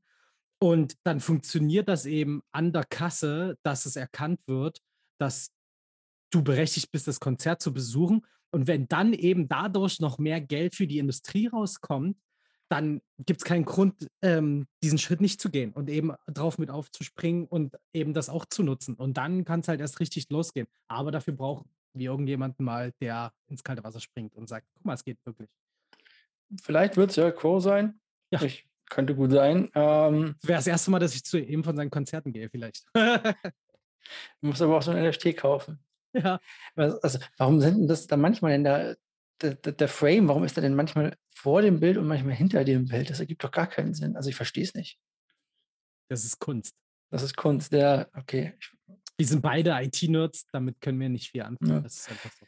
[0.59, 4.81] Und dann funktioniert das eben an der Kasse, dass es erkannt wird,
[5.19, 5.51] dass
[6.31, 8.25] du berechtigt bist, das Konzert zu besuchen.
[8.51, 12.17] Und wenn dann eben dadurch noch mehr Geld für die Industrie rauskommt,
[12.69, 16.71] dann gibt es keinen Grund, ähm, diesen Schritt nicht zu gehen und eben drauf mit
[16.71, 18.95] aufzuspringen und eben das auch zu nutzen.
[18.95, 20.67] Und dann kann es halt erst richtig losgehen.
[20.89, 21.67] Aber dafür braucht
[21.99, 25.49] wir irgendjemanden mal, der ins kalte Wasser springt und sagt, guck mal, es geht wirklich.
[26.63, 28.01] Vielleicht wird es ja Crow sein.
[28.31, 28.43] Ja.
[28.43, 29.71] Ich, könnte gut sein.
[29.75, 32.85] Ähm, Wäre das erste Mal, dass ich zu ihm von seinen Konzerten gehe, vielleicht.
[32.95, 33.33] du
[34.41, 35.79] musst aber auch so ein NFT kaufen.
[36.13, 36.41] Ja.
[36.75, 38.97] Also, warum sind denn das da manchmal in der,
[39.43, 42.87] der, der, Frame, warum ist er denn manchmal vor dem Bild und manchmal hinter dem
[42.87, 43.11] Bild?
[43.11, 44.17] Das ergibt doch gar keinen Sinn.
[44.17, 44.99] Also ich verstehe es nicht.
[46.09, 46.75] Das ist Kunst.
[47.11, 48.55] Das ist Kunst, ja, okay.
[49.17, 51.71] Wir sind beide IT-Nerds, damit können wir nicht viel anfangen.
[51.71, 51.81] Ja.
[51.81, 52.47] Das ist einfach so.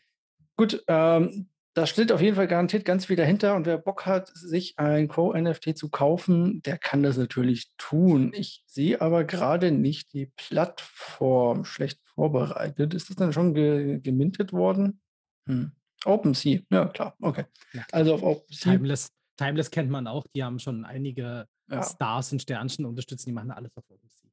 [0.57, 1.49] Gut, ähm,
[1.79, 3.55] da steht auf jeden Fall garantiert ganz viel dahinter.
[3.55, 8.33] Und wer Bock hat, sich ein Crow-NFT zu kaufen, der kann das natürlich tun.
[8.35, 12.95] Ich sehe aber gerade nicht die Plattform schlecht vorbereitet.
[12.95, 15.01] Ist das dann schon ge gemintet worden?
[15.47, 15.71] Hm.
[16.05, 17.45] OpenSea, ja klar, okay.
[17.73, 17.87] Ja.
[17.93, 18.73] Also auf OpenSea.
[18.73, 21.83] Timeless, Timeless kennt man auch, die haben schon einige ja.
[21.85, 24.31] Stars und Sternchen unterstützen, die machen alles auf OpenSea.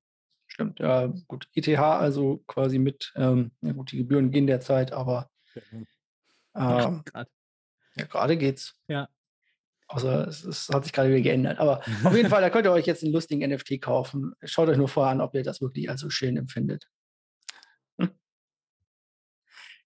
[0.47, 1.47] Stimmt, ja, gut.
[1.53, 5.29] ETH also quasi mit, ähm, ja gut, die Gebühren gehen derzeit, aber
[6.55, 7.03] ähm,
[7.97, 8.75] ja, gerade geht's.
[8.87, 9.09] Ja.
[9.87, 11.59] Außer es, es, hat sich gerade wieder geändert.
[11.59, 14.33] Aber auf jeden Fall, da könnt ihr euch jetzt einen lustigen NFT kaufen.
[14.43, 16.87] Schaut euch nur vorher an, ob ihr das wirklich als so schön empfindet.
[17.99, 18.09] Hm.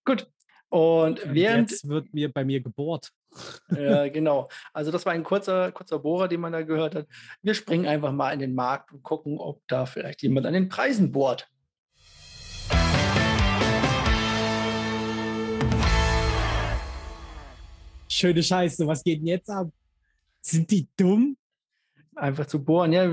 [0.05, 0.31] Gut.
[0.69, 1.71] Und während.
[1.71, 3.11] Jetzt wird mir bei mir gebohrt.
[3.75, 4.49] Ja, genau.
[4.71, 7.07] Also, das war ein kurzer, kurzer Bohrer, den man da gehört hat.
[7.41, 10.69] Wir springen einfach mal in den Markt und gucken, ob da vielleicht jemand an den
[10.69, 11.49] Preisen bohrt.
[18.19, 19.69] Schöne Scheiße, was geht denn jetzt ab?
[20.41, 21.37] Sind die dumm?
[22.15, 22.91] Einfach zu bohren.
[22.91, 23.07] Ja,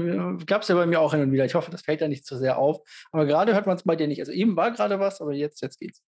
[0.47, 1.45] gab es ja bei mir auch hin und wieder.
[1.45, 2.81] Ich hoffe, das fällt da nicht zu sehr auf.
[3.12, 4.19] Aber gerade hört man es bei dir nicht.
[4.19, 6.03] Also eben war gerade was, aber jetzt, jetzt geht's.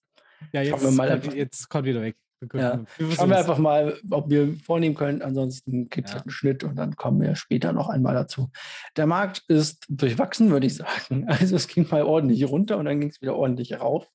[0.53, 2.17] Ja, jetzt, kommt, jetzt kommt wieder weg.
[2.53, 2.85] Ja.
[3.15, 5.23] Schauen wir einfach mal, ob wir vornehmen können.
[5.23, 6.17] Ansonsten gibt es ja.
[6.17, 8.51] halt einen Schnitt und dann kommen wir später noch einmal dazu.
[8.97, 11.27] Der Markt ist durchwachsen, würde ich sagen.
[11.29, 14.09] Also es ging mal ordentlich runter und dann ging es wieder ordentlich rauf.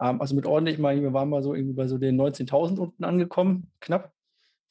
[0.00, 2.78] Ähm, also mit ordentlich, meine ich, wir waren mal so irgendwie bei so den 19.000
[2.78, 4.12] unten angekommen, knapp.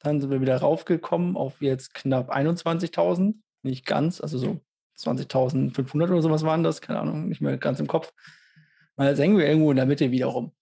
[0.00, 4.60] Dann sind wir wieder raufgekommen auf jetzt knapp 21.000, nicht ganz, also so
[4.98, 8.12] 20.500 oder sowas waren das, keine Ahnung, nicht mehr ganz im Kopf.
[8.96, 10.52] Mal hängen wir irgendwo in der Mitte wieder rum.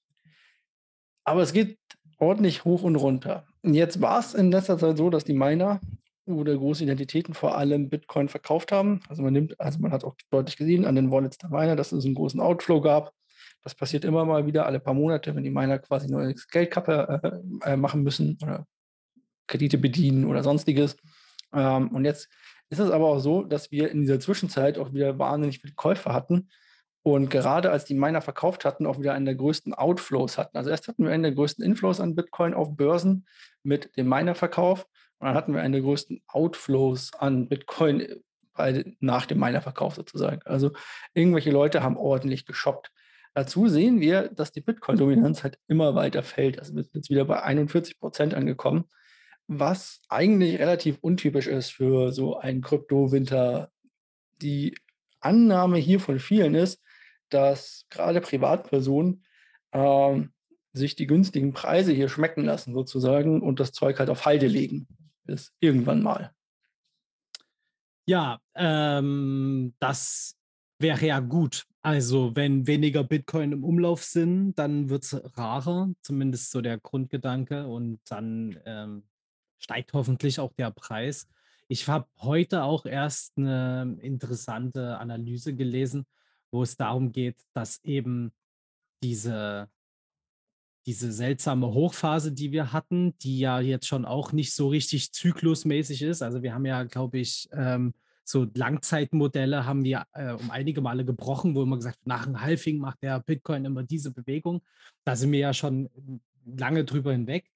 [1.24, 1.78] Aber es geht
[2.18, 3.46] ordentlich hoch und runter.
[3.62, 5.80] Und jetzt war es in letzter Zeit so, dass die Miner
[6.26, 9.00] oder große Identitäten vor allem Bitcoin verkauft haben.
[9.08, 11.92] Also man nimmt, also man hat auch deutlich gesehen an den Wallets der Miner, dass
[11.92, 13.12] es einen großen Outflow gab.
[13.64, 17.72] Das passiert immer mal wieder alle paar Monate, wenn die Miner quasi neues Geldkappe äh,
[17.72, 18.66] äh, machen müssen oder
[19.46, 20.96] Kredite bedienen oder sonstiges.
[21.52, 22.28] Ähm, und jetzt
[22.68, 26.12] ist es aber auch so, dass wir in dieser Zwischenzeit auch wieder wahnsinnig viele Käufe
[26.12, 26.48] hatten
[27.06, 30.56] und gerade als die Miner verkauft hatten, auch wieder einen der größten Outflows hatten.
[30.56, 33.26] Also erst hatten wir einen der größten Inflows an Bitcoin auf Börsen
[33.62, 34.86] mit dem Miner-Verkauf
[35.18, 38.06] und dann hatten wir einen der größten Outflows an Bitcoin
[38.54, 40.40] bei, nach dem Miner-Verkauf sozusagen.
[40.46, 40.72] Also
[41.12, 42.90] irgendwelche Leute haben ordentlich geshoppt.
[43.34, 46.60] Dazu sehen wir, dass die Bitcoin-Dominanz halt immer weiter fällt.
[46.60, 48.84] Also wir sind jetzt wieder bei 41 Prozent angekommen,
[49.48, 53.72] was eigentlich relativ untypisch ist für so einen Krypto-Winter.
[54.40, 54.76] Die
[55.20, 56.80] Annahme hier von vielen ist,
[57.28, 59.24] dass gerade Privatpersonen
[59.72, 60.32] ähm,
[60.72, 64.86] sich die günstigen Preise hier schmecken lassen, sozusagen, und das Zeug halt auf Halde legen.
[65.24, 66.32] Bis irgendwann mal.
[68.06, 70.36] Ja, ähm, das
[70.78, 71.66] wäre ja gut.
[71.84, 77.66] Also, wenn weniger Bitcoin im Umlauf sind, dann wird es rarer, zumindest so der Grundgedanke.
[77.66, 79.02] Und dann ähm,
[79.58, 81.28] steigt hoffentlich auch der Preis.
[81.68, 86.06] Ich habe heute auch erst eine interessante Analyse gelesen,
[86.50, 88.32] wo es darum geht, dass eben
[89.02, 89.68] diese,
[90.86, 96.00] diese seltsame Hochphase, die wir hatten, die ja jetzt schon auch nicht so richtig zyklusmäßig
[96.00, 96.22] ist.
[96.22, 97.92] Also wir haben ja, glaube ich, ähm,
[98.24, 102.78] so Langzeitmodelle haben wir äh, um einige Male gebrochen, wo immer gesagt, nach einem Halving
[102.78, 104.62] macht der Bitcoin immer diese Bewegung.
[105.04, 105.90] Da sind wir ja schon
[106.44, 107.50] lange drüber hinweg.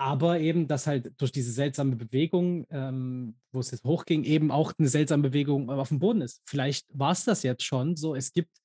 [0.00, 4.72] Aber eben, dass halt durch diese seltsame Bewegung, ähm, wo es jetzt hochging, eben auch
[4.78, 6.40] eine seltsame Bewegung auf dem Boden ist.
[6.46, 8.14] Vielleicht war es das jetzt schon so.
[8.14, 8.60] Es gibt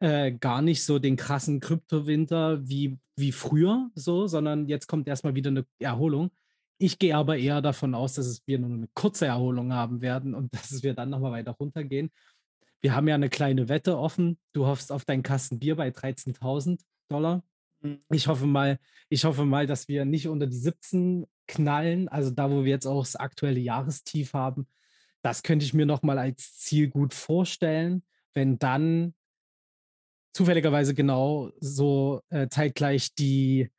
[0.00, 5.34] äh, gar nicht so den krassen Kryptowinter wie, wie früher, so, sondern jetzt kommt erstmal
[5.34, 6.30] wieder eine Erholung.
[6.78, 10.52] Ich gehe aber eher davon aus, dass wir nur eine kurze Erholung haben werden und
[10.54, 12.10] dass wir dann nochmal weiter runtergehen.
[12.80, 14.38] Wir haben ja eine kleine Wette offen.
[14.52, 17.42] Du hoffst auf deinen Kasten Bier bei 13.000 Dollar.
[17.80, 18.00] Mhm.
[18.10, 22.50] Ich hoffe mal, ich hoffe mal, dass wir nicht unter die 17 knallen, also da,
[22.50, 24.66] wo wir jetzt auch das aktuelle Jahrestief haben.
[25.22, 28.02] Das könnte ich mir nochmal als Ziel gut vorstellen,
[28.34, 29.14] wenn dann
[30.34, 33.70] zufälligerweise genau so äh, zeitgleich die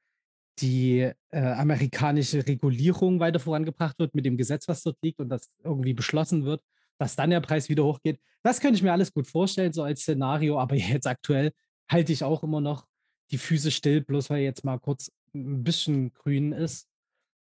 [0.60, 5.50] die äh, amerikanische Regulierung weiter vorangebracht wird mit dem Gesetz, was dort liegt und das
[5.64, 6.62] irgendwie beschlossen wird,
[6.98, 8.20] dass dann der Preis wieder hochgeht.
[8.44, 11.52] Das könnte ich mir alles gut vorstellen, so als Szenario, aber jetzt aktuell
[11.90, 12.88] halte ich auch immer noch
[13.32, 16.88] die Füße still, bloß weil jetzt mal kurz ein bisschen grün ist,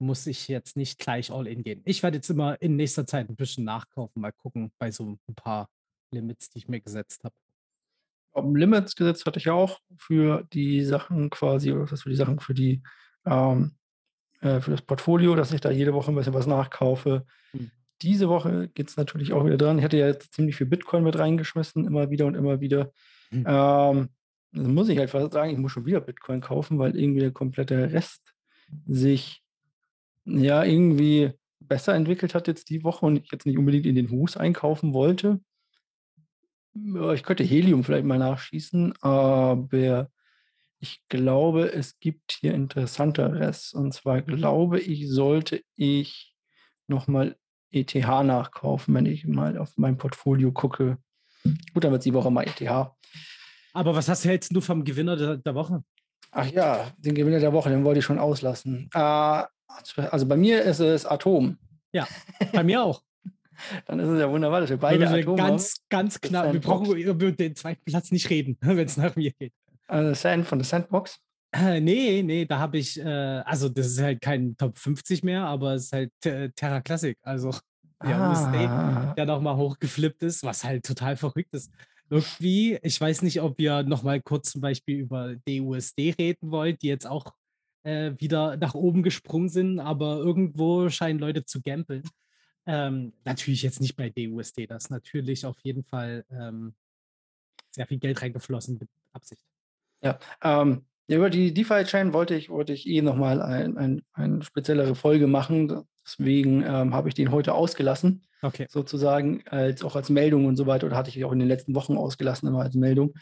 [0.01, 1.83] muss ich jetzt nicht gleich all in gehen.
[1.85, 5.35] Ich werde jetzt immer in nächster Zeit ein bisschen nachkaufen, mal gucken bei so ein
[5.35, 5.69] paar
[6.13, 7.35] Limits, die ich mir gesetzt habe.
[8.33, 12.39] Um Limits gesetzt hatte ich auch für die Sachen quasi, oder was für die Sachen
[12.39, 12.83] für die
[13.27, 13.75] ähm,
[14.41, 17.27] äh, für das Portfolio, dass ich da jede Woche ein bisschen was nachkaufe.
[17.53, 17.71] Hm.
[18.03, 19.79] Diese Woche geht es natürlich auch wieder dran.
[19.79, 22.93] Ich hatte ja jetzt ziemlich viel Bitcoin mit reingeschmissen, immer wieder und immer wieder.
[23.31, 23.45] Hm.
[23.47, 24.09] Ähm,
[24.55, 27.33] also muss ich halt fast sagen, ich muss schon wieder Bitcoin kaufen, weil irgendwie der
[27.33, 28.33] komplette Rest
[28.87, 29.43] sich
[30.25, 34.11] ja irgendwie besser entwickelt hat jetzt die Woche und ich jetzt nicht unbedingt in den
[34.11, 35.41] Hus einkaufen wollte.
[37.15, 40.11] Ich könnte Helium vielleicht mal nachschießen, aber
[40.81, 43.73] ich glaube, es gibt hier Interessanteres.
[43.73, 46.35] Und zwar glaube ich, sollte ich
[46.87, 47.37] nochmal
[47.71, 50.99] ETH nachkaufen, wenn ich mal auf mein Portfolio gucke.
[51.75, 52.63] Gut, dann wird die Woche mal ETH.
[53.73, 55.85] Aber was hast, hältst du vom Gewinner der, der, Woche?
[56.31, 58.89] Ach ja, den Gewinner der Woche, den wollte ich schon auslassen.
[58.95, 61.59] Äh, also bei mir ist es Atom.
[61.93, 62.07] Ja,
[62.53, 63.03] bei mir auch.
[63.87, 65.77] Dann ist es ja wunderbar, dass wir beide wir Atom ganz.
[65.89, 66.53] Ganz knapp.
[66.53, 69.53] Wir brauchen über den zweiten Platz nicht reden, wenn es nach mir geht.
[69.87, 71.19] Also Sand von der Sandbox?
[71.53, 75.45] Äh, nee, nee, da habe ich, äh, also das ist halt kein Top 50 mehr,
[75.47, 76.13] aber es ist halt
[76.57, 77.17] Terra Classic.
[77.23, 77.55] Also
[78.05, 78.31] der ah.
[78.31, 81.73] USD, der nochmal hochgeflippt ist, was halt total verrückt ist.
[82.11, 86.89] Irgendwie, ich weiß nicht, ob ihr nochmal kurz zum Beispiel über DUSD reden wollt, die
[86.89, 87.35] jetzt auch
[87.83, 92.03] äh, wieder nach oben gesprungen sind, aber irgendwo scheinen Leute zu gambeln.
[92.69, 96.75] Ähm, natürlich jetzt nicht bei DUSD, das ist natürlich auf jeden Fall ähm,
[97.71, 99.43] sehr viel Geld reingeflossen mit Absicht.
[100.03, 104.95] Ja, ähm, über die DeFi-Chain wollte ich, wollte ich eh nochmal ein, ein, eine speziellere
[104.95, 105.85] Folge machen.
[106.05, 108.27] Deswegen ähm, habe ich den heute ausgelassen.
[108.43, 108.67] Okay.
[108.69, 110.87] Sozusagen, als auch als Meldung und so weiter.
[110.87, 113.15] Oder hatte ich auch in den letzten Wochen ausgelassen, immer als Meldung.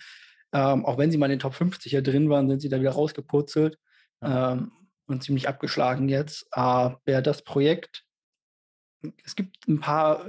[0.53, 2.81] Ähm, auch wenn sie mal in den Top 50 ja drin waren, sind sie da
[2.81, 3.79] wieder rausgepurzelt
[4.21, 4.53] ja.
[4.53, 4.73] ähm,
[5.07, 6.47] und ziemlich abgeschlagen jetzt.
[6.51, 8.06] Aber das Projekt,
[9.25, 10.27] es gibt ein paar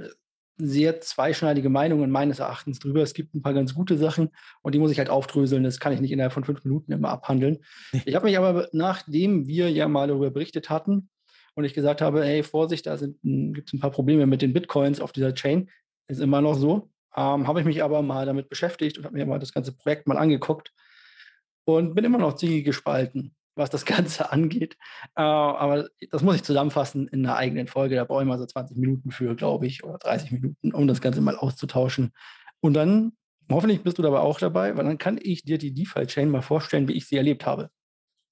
[0.57, 3.01] sehr zweischneidige Meinungen meines Erachtens drüber.
[3.01, 4.30] Es gibt ein paar ganz gute Sachen
[4.63, 5.63] und die muss ich halt aufdröseln.
[5.63, 7.59] Das kann ich nicht innerhalb von fünf Minuten immer abhandeln.
[8.05, 11.09] Ich habe mich aber, nachdem wir ja mal darüber berichtet hatten
[11.53, 14.99] und ich gesagt habe, hey, Vorsicht, da gibt es ein paar Probleme mit den Bitcoins
[14.99, 15.69] auf dieser Chain,
[16.07, 19.25] ist immer noch so, ähm, habe ich mich aber mal damit beschäftigt und habe mir
[19.25, 20.73] mal das ganze Projekt mal angeguckt
[21.65, 24.77] und bin immer noch ziemlich gespalten was das Ganze angeht.
[25.15, 27.95] Äh, aber das muss ich zusammenfassen in einer eigenen Folge.
[27.95, 31.01] Da brauche ich mal so 20 Minuten für, glaube ich, oder 30 Minuten, um das
[31.01, 32.11] Ganze mal auszutauschen.
[32.59, 33.13] Und dann,
[33.51, 36.87] hoffentlich bist du dabei auch dabei, weil dann kann ich dir die DeFi-Chain mal vorstellen,
[36.87, 37.69] wie ich sie erlebt habe.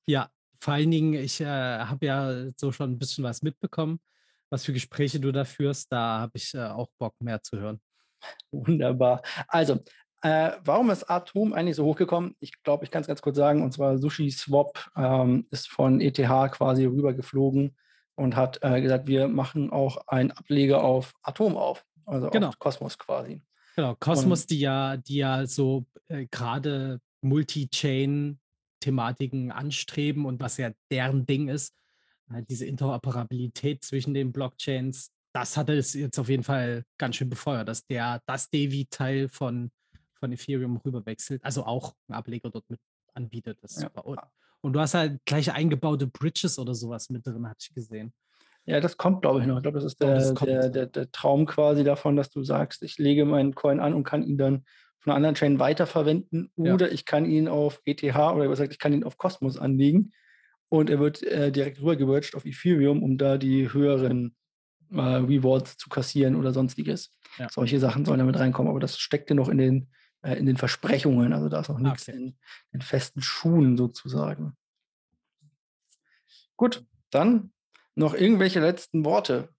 [0.08, 4.00] Ja, vor allen Dingen, ich äh, habe ja so schon ein bisschen was mitbekommen,
[4.50, 5.92] was für Gespräche du da führst.
[5.92, 7.80] Da habe ich äh, auch Bock, mehr zu hören.
[8.52, 9.22] Wunderbar.
[9.48, 9.80] Also,
[10.26, 12.36] äh, warum ist Atom eigentlich so hochgekommen?
[12.40, 13.62] Ich glaube, ich kann es ganz kurz sagen.
[13.62, 17.78] Und zwar Sushi Swap ähm, ist von ETH quasi rübergeflogen
[18.16, 21.86] und hat äh, gesagt, wir machen auch einen Ableger auf Atom auf.
[22.08, 22.48] Also genau.
[22.48, 23.44] auf Kosmos quasi.
[23.76, 31.28] Genau, Kosmos, die ja, die ja so äh, gerade Multi-Chain-Thematiken anstreben und was ja deren
[31.28, 31.76] Ding ist,
[32.34, 37.30] äh, diese Interoperabilität zwischen den Blockchains, das hat es jetzt auf jeden Fall ganz schön
[37.30, 39.70] befeuert, dass der, das Devi-Teil von
[40.20, 42.80] von Ethereum rüberwechselt, also auch einen Ableger dort mit
[43.14, 43.60] anbietet.
[43.78, 43.90] Ja.
[44.62, 48.14] Und du hast halt gleich eingebaute Bridges oder sowas mit drin, hatte ich gesehen.
[48.66, 49.58] Ja, das kommt, glaube ich, noch.
[49.58, 52.82] Ich glaube, das ist der, das der, der, der, Traum quasi davon, dass du sagst,
[52.82, 54.66] ich lege meinen Coin an und kann ihn dann
[55.00, 56.92] von einer anderen Chain weiterverwenden oder ja.
[56.92, 60.14] ich kann ihn auf ETH oder gesagt, ich kann ihn auf Cosmos anlegen
[60.70, 64.36] und er wird äh, direkt rübergewirtscht auf Ethereum, um da die höheren
[64.92, 67.12] äh, Rewards zu kassieren oder sonstiges.
[67.38, 67.50] Ja.
[67.52, 69.90] Solche Sachen sollen damit reinkommen, aber das steckte noch in den
[70.26, 71.34] äh, in den Versprechungen.
[71.34, 72.18] Also da ist noch nichts okay.
[72.18, 72.38] in,
[72.72, 74.58] in festen Schuhen sozusagen.
[76.58, 77.54] Gut, dann
[77.94, 79.50] noch irgendwelche letzten Worte.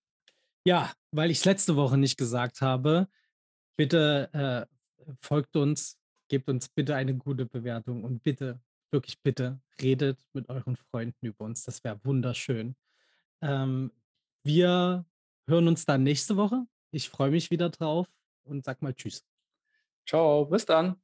[0.64, 3.06] Ja, weil ich es letzte Woche nicht gesagt habe,
[3.76, 5.98] bitte äh, folgt uns,
[6.28, 8.60] gebt uns bitte eine gute Bewertung und bitte,
[8.90, 11.62] wirklich bitte, redet mit euren Freunden über uns.
[11.62, 12.74] Das wäre wunderschön.
[13.40, 13.92] Ähm,
[14.42, 15.04] wir
[15.46, 16.66] hören uns dann nächste Woche.
[16.90, 18.08] Ich freue mich wieder drauf
[18.42, 19.24] und sag mal Tschüss.
[20.06, 20.96] Ciao, bis dann.